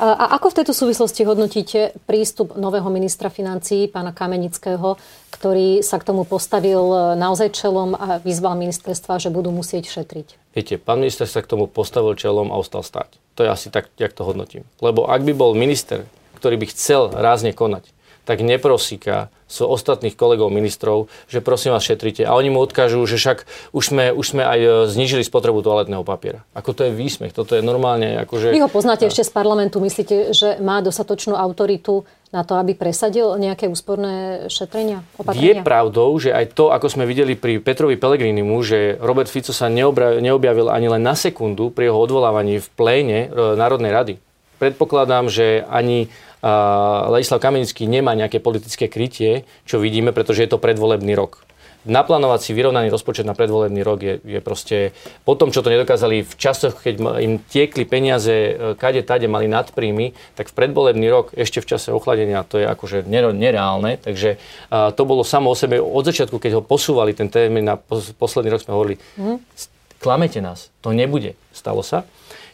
A 0.00 0.40
ako 0.40 0.56
v 0.56 0.56
tejto 0.64 0.72
súvislosti 0.72 1.28
hodnotíte 1.28 1.92
prístup 2.08 2.56
nového 2.56 2.88
ministra 2.88 3.28
financí, 3.28 3.92
pána 3.92 4.16
Kamenického, 4.16 4.96
ktorý 5.28 5.84
sa 5.84 6.00
k 6.00 6.08
tomu 6.08 6.24
postavil 6.24 7.14
naozaj 7.20 7.52
čelom 7.52 7.92
a 7.92 8.16
vyzval 8.24 8.56
ministerstva, 8.56 9.20
že 9.20 9.28
budú 9.28 9.52
musieť 9.52 9.92
šetriť? 9.92 10.41
Viete, 10.52 10.76
pán 10.76 11.00
minister 11.00 11.24
sa 11.24 11.40
k 11.40 11.48
tomu 11.48 11.64
postavil 11.64 12.12
čelom 12.12 12.52
a 12.52 12.60
ostal 12.60 12.84
stáť. 12.84 13.16
To 13.40 13.44
je 13.44 13.48
asi 13.48 13.72
tak, 13.72 13.88
jak 13.96 14.12
to 14.12 14.28
hodnotím. 14.28 14.68
Lebo 14.84 15.08
ak 15.08 15.24
by 15.24 15.32
bol 15.32 15.56
minister, 15.56 16.04
ktorý 16.36 16.60
by 16.60 16.66
chcel 16.68 17.08
rázne 17.08 17.56
konať, 17.56 17.88
tak 18.22 18.38
neprosíka 18.38 19.34
so 19.50 19.66
ostatných 19.66 20.14
kolegov 20.14 20.48
ministrov, 20.48 21.10
že 21.26 21.42
prosím 21.42 21.74
vás 21.74 21.82
šetrite. 21.82 22.22
A 22.22 22.38
oni 22.38 22.54
mu 22.54 22.62
odkážu, 22.62 23.02
že 23.04 23.18
však 23.18 23.44
už 23.74 23.84
sme, 23.84 24.04
už 24.14 24.26
sme 24.32 24.42
aj 24.46 24.60
e, 24.62 24.68
znižili 24.88 25.26
spotrebu 25.26 25.60
toaletného 25.60 26.06
papiera. 26.06 26.46
Ako 26.54 26.70
to 26.72 26.86
je 26.86 26.94
výsmech, 26.94 27.34
toto 27.34 27.58
je 27.58 27.66
normálne. 27.66 28.22
Akože... 28.22 28.54
Vy 28.54 28.62
ho 28.62 28.70
poznáte 28.70 29.04
a... 29.04 29.10
ešte 29.10 29.26
z 29.26 29.32
parlamentu, 29.34 29.82
myslíte, 29.82 30.30
že 30.32 30.56
má 30.62 30.78
dostatočnú 30.80 31.34
autoritu 31.34 32.06
na 32.32 32.42
to, 32.48 32.56
aby 32.56 32.72
presadil 32.72 33.36
nejaké 33.36 33.68
úsporné 33.68 34.48
šetrenia, 34.48 35.04
opatrenia? 35.20 35.44
Je 35.44 35.54
pravdou, 35.60 36.08
že 36.16 36.32
aj 36.32 36.56
to, 36.56 36.72
ako 36.72 36.88
sme 36.88 37.04
videli 37.04 37.36
pri 37.36 37.60
Petrovi 37.60 38.00
Pelegrinimu, 38.00 38.56
že 38.64 38.96
Robert 38.96 39.28
Fico 39.28 39.52
sa 39.52 39.68
neobjavil 39.68 40.72
ani 40.72 40.88
len 40.88 41.04
na 41.04 41.12
sekundu 41.12 41.68
pri 41.68 41.92
jeho 41.92 41.98
odvolávaní 42.00 42.64
v 42.64 42.68
pléne 42.72 43.18
e, 43.28 43.56
Národnej 43.60 43.92
rady. 43.92 44.14
Predpokladám, 44.56 45.28
že 45.28 45.60
ani 45.68 46.08
Ladislav 47.06 47.38
Kamenický 47.38 47.86
nemá 47.86 48.18
nejaké 48.18 48.42
politické 48.42 48.90
krytie, 48.90 49.46
čo 49.62 49.78
vidíme, 49.78 50.10
pretože 50.10 50.42
je 50.42 50.50
to 50.50 50.58
predvolebný 50.58 51.14
rok 51.14 51.46
naplánovať 51.84 52.40
si 52.40 52.50
vyrovnaný 52.54 52.88
rozpočet 52.90 53.26
na 53.26 53.34
predvolebný 53.34 53.80
rok 53.82 53.98
je, 54.02 54.14
je 54.22 54.40
proste... 54.42 54.94
Po 55.26 55.34
tom, 55.34 55.50
čo 55.50 55.62
to 55.62 55.70
nedokázali 55.70 56.22
v 56.22 56.34
časoch, 56.38 56.78
keď 56.82 56.94
im 57.18 57.42
tiekli 57.42 57.82
peniaze, 57.82 58.30
e, 58.30 58.52
kade 58.78 59.02
tade 59.02 59.26
mali 59.26 59.50
nadpríjmy, 59.50 60.14
tak 60.38 60.50
v 60.50 60.56
predvolebný 60.56 61.06
rok, 61.10 61.26
ešte 61.34 61.58
v 61.58 61.68
čase 61.74 61.88
ochladenia, 61.90 62.46
to 62.46 62.62
je 62.62 62.66
akože 62.66 63.06
nereálne. 63.10 63.98
Takže 63.98 64.38
a, 64.70 64.94
to 64.94 65.02
bolo 65.02 65.26
samo 65.26 65.50
o 65.50 65.56
sebe 65.58 65.82
od 65.82 66.04
začiatku, 66.06 66.38
keď 66.38 66.58
ho 66.58 66.62
posúvali 66.62 67.14
ten 67.14 67.26
termín 67.26 67.66
na 67.66 67.78
posledný 68.18 68.54
rok, 68.54 68.62
sme 68.62 68.74
hovorili, 68.74 68.96
mm. 69.18 69.38
klamete 69.98 70.38
nás, 70.38 70.70
to 70.82 70.94
nebude. 70.94 71.34
Stalo 71.50 71.82
sa. 71.82 72.06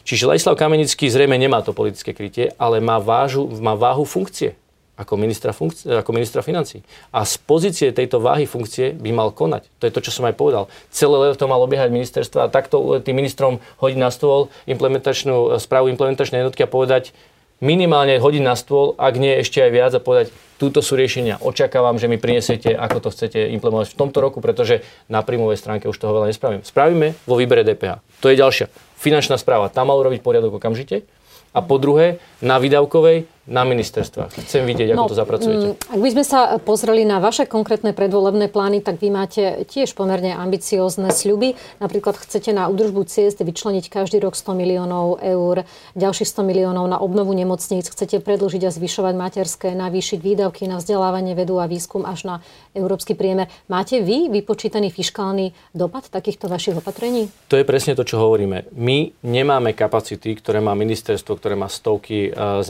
Čiže 0.09 0.25
Ladislav 0.25 0.57
Kamenický 0.57 1.05
zrejme 1.05 1.37
nemá 1.37 1.61
to 1.61 1.69
politické 1.69 2.17
krytie, 2.17 2.49
ale 2.57 2.81
má, 2.81 2.97
vážu, 2.97 3.45
má 3.61 3.77
váhu 3.77 4.09
funkcie 4.09 4.57
ako 4.99 5.15
ministra, 5.15 5.55
funkcie, 5.55 5.87
ako 6.03 6.11
ministra 6.11 6.43
financí. 6.43 6.83
A 7.15 7.23
z 7.23 7.39
pozície 7.39 7.95
tejto 7.95 8.19
váhy 8.19 8.43
funkcie 8.43 8.91
by 8.91 9.09
mal 9.15 9.31
konať. 9.31 9.71
To 9.79 9.87
je 9.87 9.95
to, 9.95 10.03
čo 10.03 10.11
som 10.11 10.27
aj 10.27 10.35
povedal. 10.35 10.67
Celé 10.91 11.15
leto 11.31 11.47
mal 11.47 11.63
obiehať 11.63 11.87
ministerstva 11.95 12.51
a 12.51 12.51
takto 12.51 12.99
tým 12.99 13.15
ministrom 13.15 13.63
hodiť 13.79 13.95
na 13.95 14.11
stôl 14.11 14.51
implementačnú, 14.67 15.55
správu 15.55 15.87
implementačnej 15.95 16.43
jednotky 16.43 16.67
a 16.67 16.69
povedať 16.69 17.15
minimálne 17.63 18.19
hodiť 18.19 18.43
na 18.43 18.55
stôl, 18.55 18.95
ak 18.95 19.19
nie 19.19 19.35
ešte 19.39 19.63
aj 19.63 19.71
viac 19.71 19.91
a 19.95 20.03
povedať, 20.03 20.31
túto 20.59 20.83
sú 20.83 20.95
riešenia. 20.99 21.39
Očakávam, 21.39 21.95
že 21.95 22.11
mi 22.11 22.19
prinesiete, 22.19 22.75
ako 22.75 23.07
to 23.07 23.09
chcete 23.15 23.39
implementovať 23.55 23.95
v 23.95 23.99
tomto 23.99 24.19
roku, 24.19 24.43
pretože 24.43 24.83
na 25.07 25.23
príjmovej 25.23 25.59
stránke 25.59 25.87
už 25.87 25.99
toho 25.99 26.15
veľa 26.19 26.31
nespravím. 26.31 26.63
Spravíme 26.63 27.15
vo 27.23 27.35
výbere 27.39 27.63
DPH. 27.63 28.03
To 28.19 28.27
je 28.31 28.39
ďalšia. 28.39 28.67
Finančná 28.99 29.39
správa. 29.39 29.71
Tam 29.71 29.87
mal 29.87 29.99
urobiť 29.99 30.19
poriadok 30.19 30.59
okamžite. 30.59 31.07
A 31.49 31.65
po 31.65 31.81
druhé, 31.81 32.21
na 32.43 32.61
výdavkovej 32.61 33.25
na 33.47 33.63
ministerstvách. 33.65 34.45
Chcem 34.45 34.67
vidieť, 34.67 34.93
ako 34.93 35.05
no, 35.05 35.11
to 35.11 35.17
zapracujete. 35.17 35.67
Mm, 35.73 35.75
ak 35.77 35.99
by 35.99 36.09
sme 36.13 36.25
sa 36.27 36.39
pozreli 36.61 37.03
na 37.07 37.17
vaše 37.23 37.49
konkrétne 37.49 37.95
predvolebné 37.95 38.51
plány, 38.51 38.83
tak 38.83 39.01
vy 39.01 39.09
máte 39.09 39.65
tiež 39.65 39.97
pomerne 39.97 40.35
ambiciózne 40.35 41.09
sľuby. 41.09 41.57
Napríklad 41.81 42.19
chcete 42.19 42.53
na 42.53 42.69
údržbu 42.69 43.07
ciest 43.09 43.41
vyčleniť 43.41 43.89
každý 43.89 44.21
rok 44.21 44.37
100 44.37 44.53
miliónov 44.53 45.23
eur, 45.23 45.65
ďalších 45.97 46.29
100 46.29 46.45
miliónov 46.45 46.85
na 46.85 46.97
obnovu 47.01 47.33
nemocníc. 47.33 47.89
Chcete 47.89 48.21
predlžiť 48.21 48.67
a 48.67 48.71
zvyšovať 48.71 49.13
materské, 49.17 49.73
navýšiť 49.73 50.19
výdavky 50.21 50.69
na 50.69 50.77
vzdelávanie, 50.77 51.33
vedu 51.33 51.57
a 51.57 51.65
výskum 51.65 52.05
až 52.05 52.25
na 52.29 52.35
európsky 52.77 53.17
priemer. 53.17 53.49
Máte 53.65 53.99
vy 53.99 54.29
vypočítaný 54.29 54.93
fiskálny 54.93 55.51
dopad 55.73 56.07
takýchto 56.07 56.45
vašich 56.45 56.77
opatrení? 56.77 57.33
To 57.49 57.57
je 57.57 57.65
presne 57.65 57.97
to, 57.97 58.05
čo 58.05 58.21
hovoríme. 58.21 58.69
My 58.77 59.09
nemáme 59.25 59.73
kapacity, 59.73 60.37
ktoré 60.37 60.61
má 60.61 60.77
ministerstvo, 60.77 61.35
ktoré 61.35 61.57
má 61.57 61.67
stovky 61.67 62.29
uh, 62.29 62.61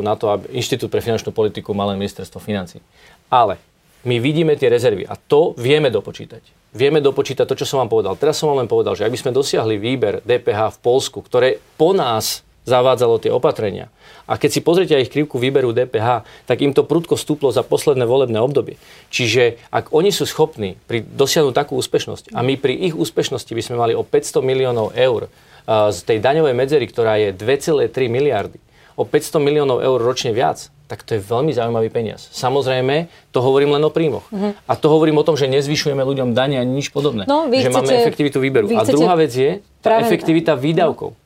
zamestnancov 0.00 0.02
na 0.02 0.14
to, 0.16 0.26
aby 0.32 0.56
Inštitút 0.56 0.90
pre 0.90 1.04
finančnú 1.04 1.32
politiku 1.32 1.76
mal 1.76 1.92
len 1.92 2.00
ministerstvo 2.00 2.40
financí. 2.40 2.80
Ale 3.28 3.60
my 4.04 4.16
vidíme 4.16 4.56
tie 4.56 4.72
rezervy 4.72 5.04
a 5.04 5.14
to 5.16 5.52
vieme 5.60 5.92
dopočítať. 5.92 6.72
Vieme 6.72 7.02
dopočítať 7.02 7.44
to, 7.44 7.58
čo 7.58 7.66
som 7.66 7.84
vám 7.84 7.90
povedal. 7.90 8.16
Teraz 8.16 8.38
som 8.38 8.48
vám 8.48 8.64
len 8.64 8.70
povedal, 8.70 8.96
že 8.96 9.04
ak 9.04 9.12
by 9.12 9.18
sme 9.20 9.36
dosiahli 9.36 9.76
výber 9.76 10.22
DPH 10.24 10.78
v 10.78 10.82
Polsku, 10.82 11.20
ktoré 11.20 11.58
po 11.76 11.92
nás 11.92 12.46
zavádzalo 12.64 13.18
tie 13.18 13.32
opatrenia. 13.32 13.90
A 14.30 14.38
keď 14.38 14.50
si 14.54 14.60
pozrite 14.62 14.94
aj 14.94 15.10
ich 15.10 15.12
krivku 15.12 15.42
výberu 15.42 15.74
DPH, 15.74 16.22
tak 16.46 16.62
im 16.62 16.70
to 16.70 16.86
prudko 16.86 17.18
stúplo 17.18 17.50
za 17.50 17.66
posledné 17.66 18.06
volebné 18.06 18.38
obdobie. 18.38 18.78
Čiže 19.10 19.58
ak 19.74 19.90
oni 19.90 20.14
sú 20.14 20.22
schopní 20.22 20.78
pri 20.86 21.02
dosiahnuť 21.02 21.56
takú 21.56 21.74
úspešnosť 21.74 22.30
a 22.30 22.40
my 22.46 22.54
pri 22.54 22.78
ich 22.78 22.94
úspešnosti 22.94 23.50
by 23.50 23.62
sme 23.64 23.76
mali 23.80 23.92
o 23.98 24.06
500 24.06 24.38
miliónov 24.44 24.94
eur 24.94 25.26
z 25.66 25.98
tej 26.06 26.22
daňovej 26.22 26.54
medzery, 26.54 26.86
ktorá 26.86 27.18
je 27.18 27.34
2,3 27.34 27.90
miliardy, 28.06 28.60
o 29.00 29.08
500 29.08 29.40
miliónov 29.40 29.80
eur 29.80 29.96
ročne 29.96 30.36
viac, 30.36 30.68
tak 30.84 31.00
to 31.06 31.16
je 31.16 31.20
veľmi 31.24 31.56
zaujímavý 31.56 31.88
peniaz. 31.88 32.28
Samozrejme, 32.36 33.08
to 33.32 33.40
hovorím 33.40 33.78
len 33.78 33.82
o 33.86 33.88
príjmoch. 33.88 34.28
Uh-huh. 34.28 34.52
A 34.68 34.72
to 34.76 34.92
hovorím 34.92 35.16
o 35.16 35.24
tom, 35.24 35.40
že 35.40 35.48
nezvyšujeme 35.48 36.04
ľuďom 36.04 36.36
dane 36.36 36.60
ani 36.60 36.68
nič 36.68 36.92
podobné. 36.92 37.24
No, 37.24 37.48
že 37.48 37.70
chcete, 37.70 37.76
máme 37.80 37.92
efektivitu 37.96 38.38
výberu. 38.42 38.68
A 38.76 38.84
druhá 38.84 39.16
vec 39.16 39.32
je 39.32 39.64
tá 39.80 39.96
práve, 39.96 40.10
efektivita 40.10 40.52
výdavkov. 40.58 41.16
No. 41.16 41.18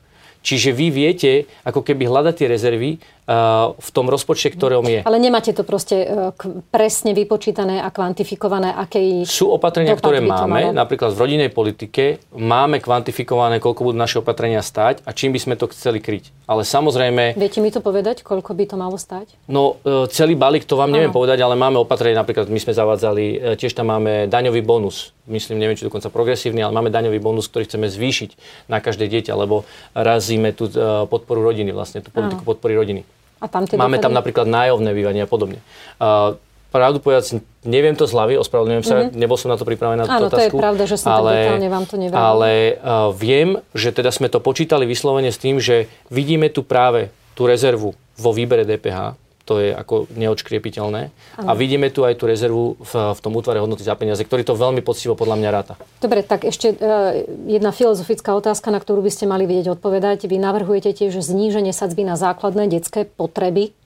Čiže 0.45 0.77
vy 0.77 0.93
viete, 0.93 1.49
ako 1.65 1.81
keby 1.81 2.05
hľadať 2.05 2.33
tie 2.37 2.47
rezervy 2.47 3.01
v 3.25 3.89
tom 3.89 4.05
rozpočte, 4.05 4.53
ktorom 4.53 4.85
je. 4.85 5.01
Ale 5.01 5.17
nemáte 5.17 5.49
to 5.49 5.65
proste 5.65 6.05
uh, 6.05 6.29
presne 6.69 7.17
vypočítané 7.17 7.81
a 7.81 7.89
kvantifikované, 7.89 8.69
aké 8.69 9.25
Sú 9.25 9.49
opatrenia, 9.49 9.97
ktoré 9.97 10.21
máme, 10.21 10.69
napríklad 10.69 11.17
v 11.17 11.19
rodinnej 11.25 11.49
politike, 11.49 12.21
máme 12.37 12.77
kvantifikované, 12.77 13.57
koľko 13.57 13.91
budú 13.91 13.97
naše 13.97 14.21
opatrenia 14.21 14.61
stáť 14.61 15.01
a 15.03 15.11
čím 15.11 15.33
by 15.33 15.39
sme 15.41 15.55
to 15.57 15.65
chceli 15.73 15.97
kryť. 15.97 16.29
Ale 16.45 16.61
samozrejme... 16.61 17.33
Viete 17.33 17.65
mi 17.65 17.73
to 17.73 17.81
povedať, 17.81 18.21
koľko 18.21 18.53
by 18.53 18.65
to 18.69 18.75
malo 18.77 18.97
stáť? 19.01 19.33
No, 19.49 19.81
uh, 19.81 20.05
celý 20.05 20.37
balík 20.37 20.69
to 20.69 20.77
vám 20.77 20.93
neviem 20.93 21.09
Aha. 21.09 21.17
povedať, 21.17 21.41
ale 21.41 21.57
máme 21.57 21.81
opatrenie, 21.81 22.13
napríklad 22.13 22.45
my 22.45 22.61
sme 22.61 22.77
zavádzali, 22.77 23.57
tiež 23.57 23.73
tam 23.73 23.89
máme 23.89 24.29
daňový 24.29 24.61
bonus 24.61 25.15
myslím, 25.25 25.57
neviem, 25.57 25.73
či 25.73 25.85
dokonca 25.85 26.13
progresívny, 26.13 26.61
ale 26.61 26.73
máme 26.73 26.93
daňový 26.93 27.17
bonus, 27.17 27.49
ktorý 27.49 27.65
chceme 27.65 27.89
zvýšiť 27.89 28.37
na 28.69 28.77
každé 28.77 29.09
dieťa, 29.09 29.33
lebo 29.33 29.65
razíme 29.97 30.53
tú 30.53 30.69
podporu 31.09 31.41
rodiny, 31.41 31.73
vlastne 31.73 32.05
tú 32.05 32.13
politiku 32.13 32.45
Áno. 32.45 32.49
podpory 32.53 32.77
rodiny. 32.77 33.01
A 33.45 33.47
tam 33.47 33.69
máme 33.69 34.01
tam 34.01 34.09
napríklad 34.09 34.49
nájovné 34.49 34.89
bývanie 34.97 35.21
a 35.23 35.29
podobne. 35.29 35.61
Uh, 36.01 36.33
pravdu 36.73 36.99
povedať, 36.99 37.39
neviem 37.63 37.93
to 37.93 38.03
z 38.03 38.11
hlavy, 38.11 38.33
ospravedlňujem 38.41 38.83
sa, 38.83 38.95
mm-hmm. 39.05 39.15
nebol 39.15 39.37
som 39.37 39.53
na 39.53 39.55
to 39.55 39.63
pripravený 39.63 40.03
na 40.03 40.05
tú 40.09 40.27
otázku. 40.27 40.27
Áno, 40.27 40.33
to 40.33 40.43
je 40.43 40.51
pravda, 40.51 40.83
že 40.89 40.95
som 40.99 41.07
ale, 41.13 41.31
detálne 41.37 41.69
vám 41.71 41.85
to 41.85 41.95
neviem. 41.95 42.17
Ale 42.17 42.51
uh, 42.75 43.13
viem, 43.15 43.61
že 43.71 43.95
teda 43.95 44.11
sme 44.11 44.27
to 44.27 44.43
počítali 44.43 44.83
vyslovene 44.83 45.29
s 45.31 45.39
tým, 45.39 45.61
že 45.61 45.87
vidíme 46.11 46.51
tu 46.51 46.65
práve 46.65 47.13
tú 47.37 47.47
rezervu 47.47 47.95
vo 48.17 48.31
výbere 48.35 48.67
DPH, 48.67 49.15
to 49.45 49.61
je 49.61 49.69
ako 49.71 50.09
neodškriepiteľné. 50.09 51.01
Ano. 51.37 51.47
A 51.47 51.51
vidíme 51.53 51.93
tu 51.93 52.01
aj 52.01 52.17
tú 52.17 52.25
rezervu 52.25 52.75
v, 52.81 52.93
v 53.13 53.19
tom 53.21 53.33
útvare 53.37 53.61
hodnoty 53.61 53.85
za 53.85 53.93
peniaze, 53.93 54.25
ktorý 54.25 54.41
to 54.41 54.57
veľmi 54.57 54.81
poctivo 54.81 55.13
podľa 55.13 55.37
mňa 55.37 55.49
ráta. 55.53 55.73
Dobre, 56.01 56.25
tak 56.25 56.49
ešte 56.49 56.73
uh, 56.73 57.13
jedna 57.45 57.69
filozofická 57.69 58.33
otázka, 58.33 58.73
na 58.73 58.81
ktorú 58.81 59.05
by 59.05 59.11
ste 59.13 59.29
mali 59.29 59.45
vedieť 59.45 59.77
odpovedať. 59.77 60.25
Vy 60.25 60.41
navrhujete 60.41 60.97
tiež 60.97 61.21
zníženie 61.21 61.71
sadzby 61.71 62.01
na 62.01 62.17
základné 62.17 62.73
detské 62.73 63.05
potreby, 63.05 63.77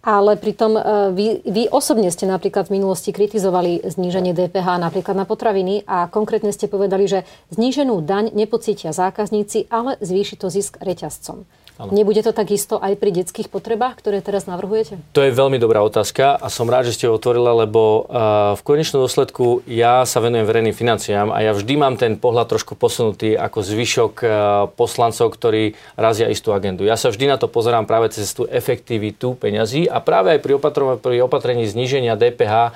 ale 0.00 0.40
pritom 0.40 0.80
uh, 0.80 1.12
vy, 1.12 1.44
vy 1.44 1.68
osobne 1.68 2.08
ste 2.08 2.24
napríklad 2.24 2.72
v 2.72 2.80
minulosti 2.80 3.12
kritizovali 3.12 3.84
zníženie 3.84 4.32
DPH 4.32 4.80
napríklad 4.80 5.12
na 5.12 5.28
potraviny 5.28 5.84
a 5.84 6.08
konkrétne 6.08 6.56
ste 6.56 6.72
povedali, 6.72 7.04
že 7.04 7.28
zníženú 7.52 8.00
daň 8.00 8.32
nepocítia 8.32 8.96
zákazníci, 8.96 9.68
ale 9.68 10.00
zvýši 10.00 10.40
to 10.40 10.48
zisk 10.48 10.80
reťazcom. 10.80 11.44
Ano. 11.74 11.90
Nebude 11.90 12.22
to 12.22 12.30
takisto 12.30 12.78
aj 12.78 12.94
pri 12.94 13.10
detských 13.10 13.50
potrebách, 13.50 13.98
ktoré 13.98 14.22
teraz 14.22 14.46
navrhujete? 14.46 14.94
To 15.10 15.26
je 15.26 15.34
veľmi 15.34 15.58
dobrá 15.58 15.82
otázka 15.82 16.38
a 16.38 16.46
som 16.46 16.70
rád, 16.70 16.86
že 16.86 16.94
ste 16.94 17.10
ho 17.10 17.18
otvorila, 17.18 17.50
lebo 17.66 18.06
uh, 18.06 18.54
v 18.54 18.62
konečnom 18.62 19.02
dôsledku 19.02 19.66
ja 19.66 20.06
sa 20.06 20.22
venujem 20.22 20.46
verejným 20.46 20.70
financiám 20.70 21.34
a 21.34 21.42
ja 21.42 21.50
vždy 21.50 21.74
mám 21.74 21.98
ten 21.98 22.14
pohľad 22.14 22.46
trošku 22.54 22.78
posunutý 22.78 23.34
ako 23.34 23.58
zvyšok 23.66 24.14
uh, 24.22 24.30
poslancov, 24.78 25.34
ktorí 25.34 25.74
razia 25.98 26.30
istú 26.30 26.54
agendu. 26.54 26.86
Ja 26.86 26.94
sa 26.94 27.10
vždy 27.10 27.26
na 27.26 27.42
to 27.42 27.50
pozerám 27.50 27.90
práve 27.90 28.14
cez 28.14 28.30
tú 28.30 28.46
efektivitu 28.46 29.34
peňazí 29.34 29.90
a 29.90 29.98
práve 29.98 30.38
aj 30.38 30.46
pri, 30.46 30.54
opatr- 30.54 31.02
pri 31.02 31.26
opatrení 31.26 31.66
zníženia 31.66 32.14
DPH 32.14 32.70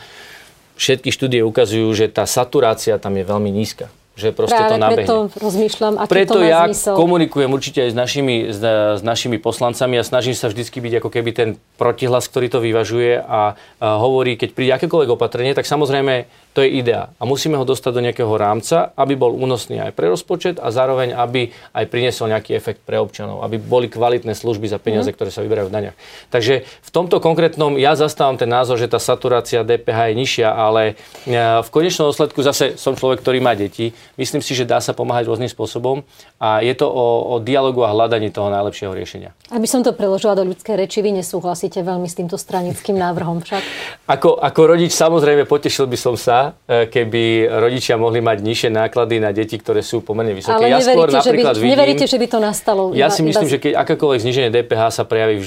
všetky 0.74 1.14
štúdie 1.14 1.46
ukazujú, 1.46 1.86
že 1.94 2.10
tá 2.10 2.26
saturácia 2.26 2.98
tam 2.98 3.14
je 3.14 3.22
veľmi 3.22 3.50
nízka 3.54 3.94
že 4.18 4.34
proste 4.34 4.58
Práve 4.58 4.70
to 4.74 4.76
nabehne. 4.82 4.98
preto 5.06 5.14
rozmýšľam, 5.38 5.94
aký 6.02 6.10
preto 6.10 6.34
to 6.34 6.42
má 6.42 6.50
ja 6.50 6.62
zmysel. 6.66 6.94
komunikujem 6.98 7.50
určite 7.54 7.86
aj 7.86 7.90
s 7.94 7.96
našimi, 7.96 8.36
s, 8.50 8.58
s 8.98 9.02
našimi 9.06 9.38
poslancami 9.38 9.94
a 9.94 10.02
snažím 10.02 10.34
sa 10.34 10.50
vždycky 10.50 10.82
byť 10.82 10.92
ako 10.98 11.08
keby 11.14 11.30
ten 11.30 11.48
protihlas, 11.78 12.26
ktorý 12.26 12.50
to 12.50 12.58
vyvažuje 12.58 13.22
a, 13.22 13.54
a 13.54 13.86
hovorí, 14.02 14.34
keď 14.34 14.48
príde 14.58 14.74
akékoľvek 14.74 15.14
opatrenie, 15.14 15.54
tak 15.54 15.70
samozrejme 15.70 16.26
to 16.58 16.66
je 16.66 16.74
idea. 16.74 17.14
A 17.14 17.22
musíme 17.22 17.54
ho 17.54 17.62
dostať 17.62 17.92
do 17.94 18.02
nejakého 18.02 18.34
rámca, 18.34 18.90
aby 18.98 19.14
bol 19.14 19.30
únosný 19.30 19.78
aj 19.78 19.94
pre 19.94 20.10
rozpočet 20.10 20.58
a 20.58 20.74
zároveň, 20.74 21.14
aby 21.14 21.54
aj 21.70 21.86
priniesol 21.86 22.34
nejaký 22.34 22.58
efekt 22.58 22.82
pre 22.82 22.98
občanov, 22.98 23.46
aby 23.46 23.62
boli 23.62 23.86
kvalitné 23.86 24.34
služby 24.34 24.66
za 24.66 24.82
peniaze, 24.82 25.06
mm. 25.06 25.14
ktoré 25.14 25.30
sa 25.30 25.46
vyberajú 25.46 25.70
v 25.70 25.74
daniach. 25.78 25.96
Takže 26.34 26.66
v 26.66 26.90
tomto 26.90 27.22
konkrétnom 27.22 27.78
ja 27.78 27.94
zastávam 27.94 28.34
ten 28.34 28.50
názor, 28.50 28.74
že 28.74 28.90
tá 28.90 28.98
saturácia 28.98 29.62
DPH 29.62 30.10
je 30.10 30.14
nižšia, 30.18 30.48
ale 30.50 30.98
e, 31.30 31.62
v 31.62 31.68
konečnom 31.70 32.10
dôsledku 32.10 32.42
zase 32.42 32.74
som 32.74 32.98
človek, 32.98 33.22
ktorý 33.22 33.38
má 33.38 33.54
deti. 33.54 33.94
Myslím 34.18 34.42
si, 34.42 34.58
že 34.58 34.66
dá 34.66 34.82
sa 34.82 34.90
pomáhať 34.98 35.30
rôznym 35.30 35.46
spôsobom 35.46 36.02
a 36.42 36.58
je 36.58 36.74
to 36.74 36.90
o, 36.90 37.06
o 37.22 37.34
dialogu 37.38 37.86
a 37.86 37.94
hľadaní 37.94 38.34
toho 38.34 38.50
najlepšieho 38.50 38.90
riešenia. 38.90 39.30
Aby 39.54 39.70
som 39.70 39.86
to 39.86 39.94
preložila 39.94 40.34
do 40.34 40.42
ľudskej 40.42 40.74
reči, 40.74 41.06
vy 41.06 41.22
nesúhlasíte 41.22 41.86
veľmi 41.86 42.10
s 42.10 42.18
týmto 42.18 42.34
stranickým 42.34 42.98
návrhom 42.98 43.46
však? 43.46 43.62
Ako, 44.10 44.42
ako 44.42 44.60
rodič 44.74 44.90
samozrejme 44.90 45.46
potešil 45.46 45.86
by 45.86 45.98
som 46.00 46.18
sa, 46.18 46.47
e, 46.66 46.86
keby 46.88 47.48
rodičia 47.48 47.98
mohli 47.98 48.22
mať 48.22 48.38
nižšie 48.40 48.70
náklady 48.72 49.20
na 49.20 49.34
deti, 49.34 49.58
ktoré 49.58 49.84
sú 49.84 50.00
pomerne 50.00 50.32
vysoké. 50.32 50.56
Ale 50.56 50.72
ja 50.72 50.80
skôr 50.80 51.08
napríklad 51.10 51.54
že 51.56 51.60
by, 51.60 51.64
vidím, 51.66 51.74
neveríte, 51.74 52.06
že 52.06 52.18
by 52.20 52.26
to 52.30 52.38
nastalo? 52.38 52.82
Ja 52.94 53.08
si 53.12 53.20
myslím, 53.26 53.48
iba... 53.48 53.54
že 53.54 53.58
keď 53.62 53.72
akékoľvek 53.82 54.20
zniženie 54.24 54.50
DPH 54.52 54.82
sa 54.94 55.04
prejaví, 55.04 55.42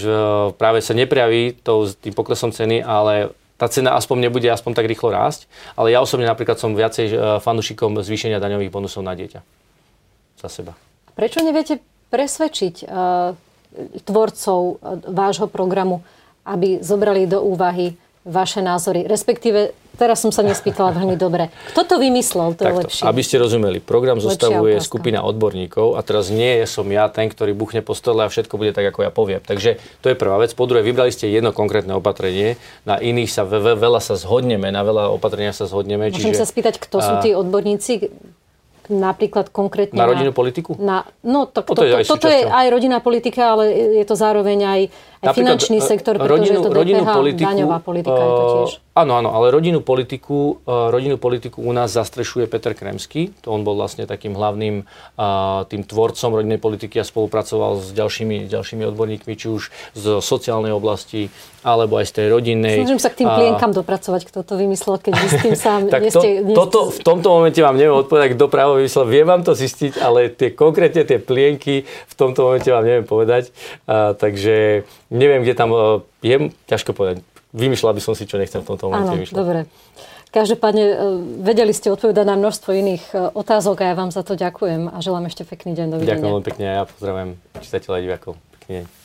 práve 0.56 0.80
sa 0.84 0.94
neprejaví 0.94 1.58
tou, 1.62 1.90
tým 1.90 2.14
poklesom 2.14 2.54
ceny, 2.54 2.84
ale 2.84 3.34
tá 3.62 3.70
cena 3.70 3.94
aspoň 3.94 4.30
nebude 4.30 4.50
aspoň 4.50 4.74
tak 4.74 4.90
rýchlo 4.90 5.14
rásť. 5.14 5.46
Ale 5.78 5.94
ja 5.94 6.02
osobne 6.02 6.26
napríklad 6.26 6.58
som 6.58 6.74
viacej 6.74 7.06
e, 7.10 7.16
fanúšikom 7.42 8.02
zvýšenia 8.02 8.42
daňových 8.42 8.74
bonusov 8.74 9.06
na 9.06 9.14
dieťa. 9.14 9.40
Za 10.42 10.50
seba. 10.50 10.74
Prečo 11.14 11.46
neviete 11.46 11.78
presvedčiť 12.12 12.76
uh, 12.84 13.32
tvorcov 14.04 14.84
vášho 15.08 15.48
programu, 15.48 16.04
aby 16.44 16.84
zobrali 16.84 17.30
do 17.30 17.40
úvahy 17.40 17.96
vaše 18.22 18.62
názory? 18.62 19.10
Respektíve, 19.10 19.74
teraz 19.98 20.22
som 20.22 20.30
sa 20.30 20.46
nespýtala 20.46 20.94
veľmi 20.94 21.18
dobre. 21.18 21.50
Kto 21.74 21.86
to 21.86 21.96
vymyslel? 21.98 22.54
To 22.58 22.66
Takto, 22.66 22.70
je 22.70 22.82
lepšie. 22.86 23.04
Aby 23.06 23.22
ste 23.26 23.42
rozumeli, 23.42 23.78
program 23.82 24.22
zostavuje 24.22 24.78
skupina 24.82 25.26
odborníkov 25.26 25.98
a 25.98 26.06
teraz 26.06 26.30
nie 26.30 26.62
som 26.70 26.86
ja 26.90 27.10
ten, 27.10 27.30
ktorý 27.30 27.58
buchne 27.58 27.82
po 27.82 27.98
stole 27.98 28.26
a 28.26 28.30
všetko 28.30 28.58
bude 28.62 28.78
tak, 28.78 28.94
ako 28.94 29.00
ja 29.06 29.12
poviem. 29.12 29.42
Takže 29.42 29.82
to 30.06 30.14
je 30.14 30.16
prvá 30.18 30.38
vec. 30.38 30.54
Po 30.54 30.70
druhé, 30.70 30.86
vybrali 30.86 31.10
ste 31.10 31.34
jedno 31.34 31.50
konkrétne 31.54 31.98
opatrenie, 31.98 32.62
na 32.86 33.02
iných 33.02 33.30
sa 33.30 33.42
ve, 33.42 33.58
ve, 33.58 33.74
veľa 33.74 34.02
sa 34.02 34.14
zhodneme, 34.18 34.70
na 34.70 34.86
veľa 34.86 35.10
opatrenia 35.14 35.54
sa 35.54 35.66
zhodneme. 35.66 36.14
Môžem 36.14 36.34
čiže, 36.34 36.46
sa 36.46 36.48
spýtať, 36.50 36.78
kto 36.78 36.98
sú 37.02 37.14
tí 37.26 37.30
odborníci? 37.34 38.10
napríklad 38.92 39.50
konkrétne... 39.56 39.96
Na 39.96 40.10
rodinnú 40.10 40.36
politiku? 40.36 40.76
Na, 40.76 41.08
no, 41.24 41.48
to, 41.48 41.64
to, 41.64 41.80
to, 41.80 41.84
to, 42.04 42.18
toto 42.18 42.28
je 42.28 42.44
aj 42.44 42.68
rodinná 42.68 43.00
politika, 43.00 43.56
ale 43.56 43.96
je 44.02 44.06
to 44.06 44.20
zároveň 44.20 44.60
aj, 44.68 44.82
aj 45.22 45.38
finančný 45.38 45.78
e, 45.78 45.86
sektor, 45.86 46.18
pretože 46.18 46.50
rodinu, 46.50 46.58
je 46.58 46.66
to 46.66 46.72
DPH, 46.74 47.10
politiku, 47.14 47.50
daňová 47.54 47.78
politika 47.80 48.18
je 48.18 48.32
to 48.34 48.46
tiež. 48.50 48.72
Áno, 48.92 49.16
áno, 49.16 49.30
ale 49.32 49.56
rodinnú 49.56 49.80
politiku, 49.80 50.60
uh, 50.68 50.92
rodinnú 50.92 51.16
politiku 51.16 51.64
u 51.64 51.72
nás 51.72 51.96
zastrešuje 51.96 52.50
Peter 52.52 52.76
Kremský. 52.76 53.32
To 53.46 53.56
on 53.56 53.64
bol 53.64 53.80
vlastne 53.80 54.04
takým 54.04 54.36
hlavným 54.36 54.84
uh, 54.84 55.64
tým 55.72 55.88
tvorcom 55.88 56.36
rodinnej 56.36 56.60
politiky 56.60 57.00
a 57.00 57.08
spolupracoval 57.08 57.80
s 57.80 57.96
ďalšími, 57.96 58.52
ďalšími 58.52 58.84
odborníkmi, 58.92 59.34
či 59.40 59.48
už 59.48 59.72
z 59.96 60.20
sociálnej 60.20 60.76
oblasti, 60.76 61.32
alebo 61.64 62.02
aj 62.02 62.10
z 62.10 62.14
tej 62.20 62.28
rodinnej. 62.34 62.84
Snažím 62.84 63.00
sa 63.00 63.14
k 63.14 63.24
tým 63.24 63.30
plienkam 63.30 63.72
dopracovať, 63.72 64.22
kto 64.28 64.40
to 64.44 64.54
vymyslel, 64.58 65.00
keď 65.00 65.14
vy 65.14 65.28
s 65.30 65.36
tým 65.40 65.56
sám 65.56 65.82
tak 65.94 66.02
to, 66.10 66.20
ste, 66.20 66.28
toto, 66.52 66.90
v 66.90 67.00
tomto 67.00 67.28
momente 67.32 67.62
vám 67.62 67.78
neviem 67.78 67.96
odpovedať, 67.96 68.34
kto 68.34 68.46
právo 68.50 68.82
vymyslel. 68.82 69.06
Viem 69.08 69.28
vám 69.30 69.42
to 69.46 69.54
zistiť, 69.54 70.02
ale 70.02 70.34
tie 70.34 70.52
konkrétne 70.52 71.06
tie 71.06 71.22
plienky 71.22 71.86
v 71.86 72.14
tomto 72.18 72.50
momente 72.50 72.68
vám 72.68 72.84
neviem 72.84 73.06
povedať. 73.06 73.54
Uh, 73.86 74.18
takže 74.18 74.84
neviem, 75.12 75.44
kde 75.44 75.54
tam 75.54 75.70
uh, 75.76 76.02
je, 76.24 76.50
ťažko 76.66 76.96
povedať 76.96 77.22
vymýšľal 77.52 77.94
by 77.96 78.02
som 78.02 78.14
si, 78.16 78.24
čo 78.28 78.40
nechcem 78.40 78.64
v 78.64 78.68
tomto 78.68 78.88
momente 78.88 79.12
vymýšľať. 79.12 79.36
dobre. 79.36 79.60
Každopádne 80.32 80.86
e, 80.88 80.96
vedeli 81.44 81.76
ste 81.76 81.92
odpovedať 81.92 82.24
na 82.24 82.40
množstvo 82.40 82.72
iných 82.72 83.04
e, 83.12 83.16
otázok 83.36 83.84
a 83.84 83.92
ja 83.92 83.96
vám 84.00 84.16
za 84.16 84.24
to 84.24 84.40
ďakujem 84.40 84.88
a 84.88 84.98
želám 85.04 85.28
ešte 85.28 85.44
pekný 85.44 85.76
deň. 85.76 85.88
Dovidenia. 85.92 86.16
Ďakujem 86.16 86.32
veľmi 86.32 86.48
pekne 86.48 86.66
a 86.66 86.74
ja 86.74 86.84
pozdravujem 86.88 87.30
čitateľa 87.60 87.96
a 88.00 88.02
divákov. 88.02 88.34
Pekný 88.56 88.74
deň. 88.82 89.01